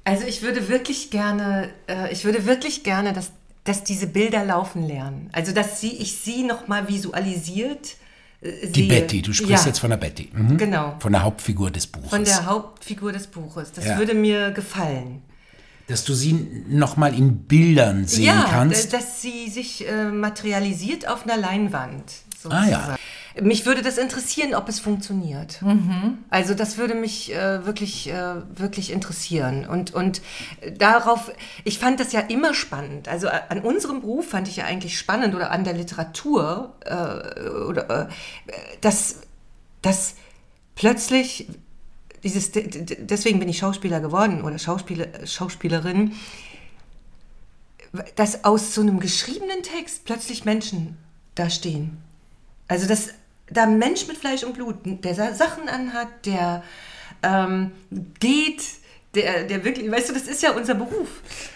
Also 0.03 0.25
ich 0.25 0.41
würde 0.41 0.69
wirklich 0.69 1.09
gerne, 1.11 1.69
äh, 1.87 2.11
ich 2.13 2.23
würde 2.23 2.45
wirklich 2.45 2.83
gerne, 2.83 3.11
dass, 3.13 3.31
dass 3.65 3.83
diese 3.83 4.07
Bilder 4.07 4.45
laufen 4.45 4.87
lernen. 4.87 5.29
Also 5.33 5.51
dass 5.53 5.81
sie, 5.81 5.91
ich 5.97 6.17
sie 6.19 6.43
nochmal 6.43 6.87
visualisiert 6.87 7.95
äh, 8.41 8.67
Die 8.67 8.81
sehe. 8.83 8.87
Betty, 8.87 9.21
du 9.21 9.33
sprichst 9.33 9.65
ja, 9.65 9.69
jetzt 9.69 9.79
von 9.79 9.89
der 9.89 9.97
Betty. 9.97 10.29
Mhm. 10.33 10.57
Genau. 10.57 10.95
Von 10.99 11.11
der 11.11 11.23
Hauptfigur 11.23 11.71
des 11.71 11.87
Buches. 11.87 12.09
Von 12.09 12.23
der 12.23 12.45
Hauptfigur 12.45 13.11
des 13.11 13.27
Buches. 13.27 13.73
Das 13.73 13.85
Ja. 13.85 13.97
würde 13.97 14.13
mir 14.13 14.51
gefallen. 14.51 15.21
Dass 15.87 16.03
du 16.05 16.13
sie 16.13 16.33
nochmal 16.69 17.13
in 17.13 17.39
Bildern 17.45 18.07
sehen 18.07 18.25
ja, 18.25 18.45
kannst. 18.49 18.91
d- 18.93 18.97
dass 18.97 19.21
sie 19.21 19.49
sich 19.49 19.87
äh, 19.87 20.05
materialisiert 20.05 21.07
auf 21.07 21.23
einer 21.23 21.37
Leinwand. 21.37 22.03
Ah, 22.45 22.65
ja. 22.67 22.97
sozusagen. 23.35 23.47
mich 23.47 23.65
würde 23.65 23.81
das 23.81 23.97
interessieren, 23.97 24.55
ob 24.55 24.67
es 24.69 24.79
funktioniert. 24.79 25.59
Also 26.29 26.53
das 26.53 26.77
würde 26.77 26.95
mich 26.95 27.33
äh, 27.33 27.65
wirklich, 27.65 28.09
äh, 28.09 28.35
wirklich 28.55 28.91
interessieren. 28.91 29.65
Und, 29.67 29.93
und 29.93 30.21
darauf, 30.77 31.31
ich 31.63 31.77
fand 31.79 31.99
das 31.99 32.11
ja 32.13 32.21
immer 32.21 32.53
spannend. 32.53 33.07
Also 33.07 33.27
a- 33.27 33.43
an 33.49 33.59
unserem 33.61 34.01
Beruf 34.01 34.29
fand 34.29 34.47
ich 34.47 34.57
ja 34.57 34.65
eigentlich 34.65 34.97
spannend 34.97 35.35
oder 35.35 35.51
an 35.51 35.63
der 35.63 35.73
Literatur, 35.73 36.73
äh, 36.85 37.49
oder, 37.49 37.89
äh, 37.89 38.07
dass, 38.81 39.21
dass 39.81 40.15
plötzlich 40.75 41.47
dieses, 42.23 42.51
de- 42.51 42.67
de- 42.67 42.97
deswegen 43.05 43.39
bin 43.39 43.47
ich 43.49 43.59
Schauspieler 43.59 43.99
geworden 43.99 44.41
oder 44.43 44.57
Schauspieler, 44.57 45.07
Schauspielerin, 45.25 46.13
dass 48.15 48.43
aus 48.43 48.73
so 48.73 48.81
einem 48.81 48.99
geschriebenen 48.99 49.63
Text 49.63 50.05
plötzlich 50.05 50.43
Menschen 50.45 50.97
da 51.35 51.49
stehen. 51.49 51.97
Also 52.67 52.87
dass 52.87 53.09
da 53.49 53.63
ein 53.63 53.77
Mensch 53.79 54.07
mit 54.07 54.17
Fleisch 54.17 54.43
und 54.43 54.53
Blut, 54.53 54.75
der 54.83 55.15
Sa- 55.15 55.33
Sachen 55.33 55.69
anhat, 55.69 56.07
der 56.25 56.63
ähm, 57.23 57.71
geht, 58.19 58.61
der, 59.15 59.45
der 59.45 59.63
wirklich, 59.63 59.89
weißt 59.89 60.09
du, 60.09 60.13
das 60.13 60.23
ist 60.23 60.43
ja 60.43 60.51
unser 60.51 60.75
Beruf. 60.75 61.07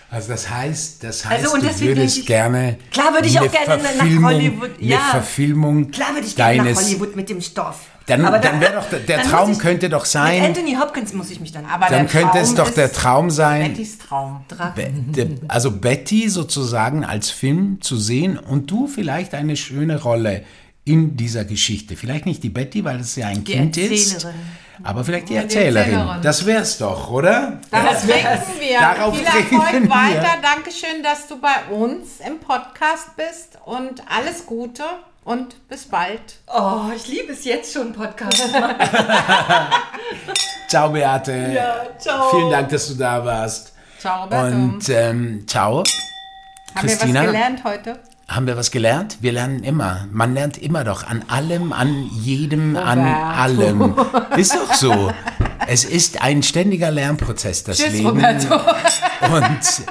Also 0.09 0.29
das 0.29 0.49
heißt, 0.49 1.03
das 1.03 1.25
heißt, 1.25 1.43
Also 1.45 1.55
und 1.55 1.63
du 1.63 1.79
würdest 1.81 2.17
ich- 2.17 2.25
gerne 2.25 2.77
Klar 2.91 3.13
würde 3.13 3.27
ich 3.27 3.39
auch 3.39 3.49
gerne 3.51 3.81
nach 3.83 3.89
Verfilmung- 3.91 4.23
Hollywood, 4.25 4.71
ja. 4.79 4.97
eine 4.99 5.09
Verfilmung 5.11 5.91
Klar 5.91 6.13
würde 6.15 6.27
ich 6.27 6.35
gerne 6.35 6.57
nach 6.57 6.63
deines 6.65 6.83
Hollywood 6.85 7.15
mit 7.15 7.29
dem 7.29 7.41
Stoff. 7.41 7.79
Dann, 8.07 8.25
Aber 8.25 8.39
dann 8.39 8.55
da- 8.59 8.61
wäre 8.61 8.73
doch 8.73 8.89
der, 8.89 8.99
der 8.99 9.17
dann 9.19 9.27
Traum 9.29 9.51
ich- 9.51 9.59
könnte 9.59 9.87
doch 9.89 10.01
Mit 10.01 10.09
sein, 10.09 10.43
Anthony 10.43 10.75
Hopkins 10.75 11.13
muss 11.13 11.29
ich 11.29 11.39
mich 11.39 11.51
dann. 11.51 11.65
Aber 11.65 11.87
dann 11.87 12.07
könnte 12.07 12.39
es 12.39 12.53
Traum 12.55 12.65
doch 12.65 12.73
der 12.73 12.91
Traum 12.91 13.29
sein, 13.29 13.71
Bettys 13.71 13.97
Traum. 13.99 14.43
Be- 14.75 14.89
de- 14.91 15.37
also 15.47 15.71
Betty 15.71 16.29
sozusagen 16.29 17.05
als 17.05 17.29
Film 17.29 17.79
zu 17.81 17.95
sehen 17.95 18.37
und 18.39 18.69
du 18.71 18.87
vielleicht 18.87 19.33
eine 19.33 19.55
schöne 19.55 20.01
Rolle 20.01 20.43
in 20.83 21.15
dieser 21.15 21.45
Geschichte. 21.45 21.95
Vielleicht 21.95 22.25
nicht 22.25 22.41
die 22.43 22.49
Betty, 22.49 22.83
weil 22.83 22.99
es 22.99 23.15
ja 23.15 23.27
ein 23.27 23.43
Die 23.43 23.53
Kind 23.53 23.77
ist, 23.77 24.13
Erzählerin. 24.13 24.39
aber 24.83 25.03
vielleicht 25.03 25.29
die 25.29 25.35
Erzählerin. 25.35 25.93
Erzählerin. 25.93 26.21
Das 26.23 26.45
wär's 26.45 26.77
doch, 26.79 27.11
oder? 27.11 27.59
Das 27.69 28.01
trinken 28.01 28.41
wir. 28.59 28.79
Darauf 28.79 29.15
Viel 29.15 29.25
Erfolg 29.25 29.83
wir. 29.83 29.89
weiter. 29.89 30.37
Dankeschön, 30.41 31.03
dass 31.03 31.27
du 31.27 31.39
bei 31.39 31.65
uns 31.73 32.19
im 32.25 32.39
Podcast 32.39 33.15
bist 33.15 33.59
und 33.65 34.01
alles 34.09 34.45
Gute 34.47 34.83
und 35.23 35.67
bis 35.69 35.85
bald. 35.85 36.19
Oh, 36.47 36.89
ich 36.95 37.07
liebe 37.07 37.31
es 37.33 37.45
jetzt 37.45 37.71
schon, 37.73 37.93
Podcast. 37.93 38.41
Ciao, 40.67 40.89
Beate. 40.89 41.61
ciao. 41.99 42.29
Vielen 42.31 42.49
Dank, 42.49 42.69
dass 42.69 42.87
du 42.87 42.95
da 42.95 43.23
warst. 43.23 43.73
Ciao, 43.99 44.23
Roberto. 44.23 44.55
Und 44.55 44.89
ähm, 44.89 45.43
ciao. 45.47 45.83
Haben 45.83 45.85
wir 46.75 46.83
was 46.83 46.97
Christina? 46.97 47.25
gelernt 47.25 47.63
heute? 47.63 47.99
Haben 48.31 48.47
wir 48.47 48.55
was 48.55 48.71
gelernt? 48.71 49.17
Wir 49.19 49.33
lernen 49.33 49.61
immer. 49.61 50.07
Man 50.09 50.33
lernt 50.33 50.57
immer 50.57 50.85
doch 50.85 51.03
an 51.03 51.25
allem, 51.27 51.73
an 51.73 52.09
jedem, 52.23 52.77
an 52.77 52.99
Roberto. 52.99 53.41
allem. 53.41 53.95
Ist 54.37 54.55
doch 54.55 54.73
so. 54.73 55.11
Es 55.67 55.83
ist 55.83 56.21
ein 56.21 56.41
ständiger 56.41 56.91
Lernprozess, 56.91 57.65
das 57.65 57.77
Tschüss, 57.77 57.91
Leben. 57.91 58.07
Roberto. 58.07 58.55
Und 58.55 59.83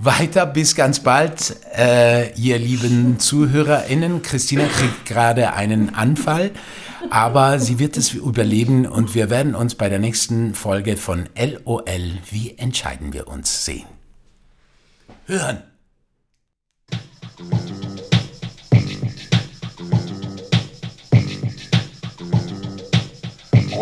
weiter 0.00 0.44
bis 0.44 0.74
ganz 0.74 1.00
bald, 1.00 1.56
äh, 1.76 2.32
ihr 2.34 2.58
lieben 2.58 3.20
ZuhörerInnen. 3.20 4.22
Christina 4.22 4.64
kriegt 4.66 5.06
gerade 5.06 5.52
einen 5.54 5.94
Anfall, 5.94 6.50
aber 7.10 7.60
sie 7.60 7.78
wird 7.78 7.96
es 7.96 8.12
überleben 8.12 8.86
und 8.86 9.14
wir 9.14 9.30
werden 9.30 9.54
uns 9.54 9.76
bei 9.76 9.88
der 9.88 10.00
nächsten 10.00 10.54
Folge 10.54 10.96
von 10.96 11.28
LOL, 11.36 12.18
wie 12.30 12.58
entscheiden 12.58 13.12
wir 13.12 13.28
uns, 13.28 13.64
sehen. 13.64 13.86
Hören. 15.26 15.62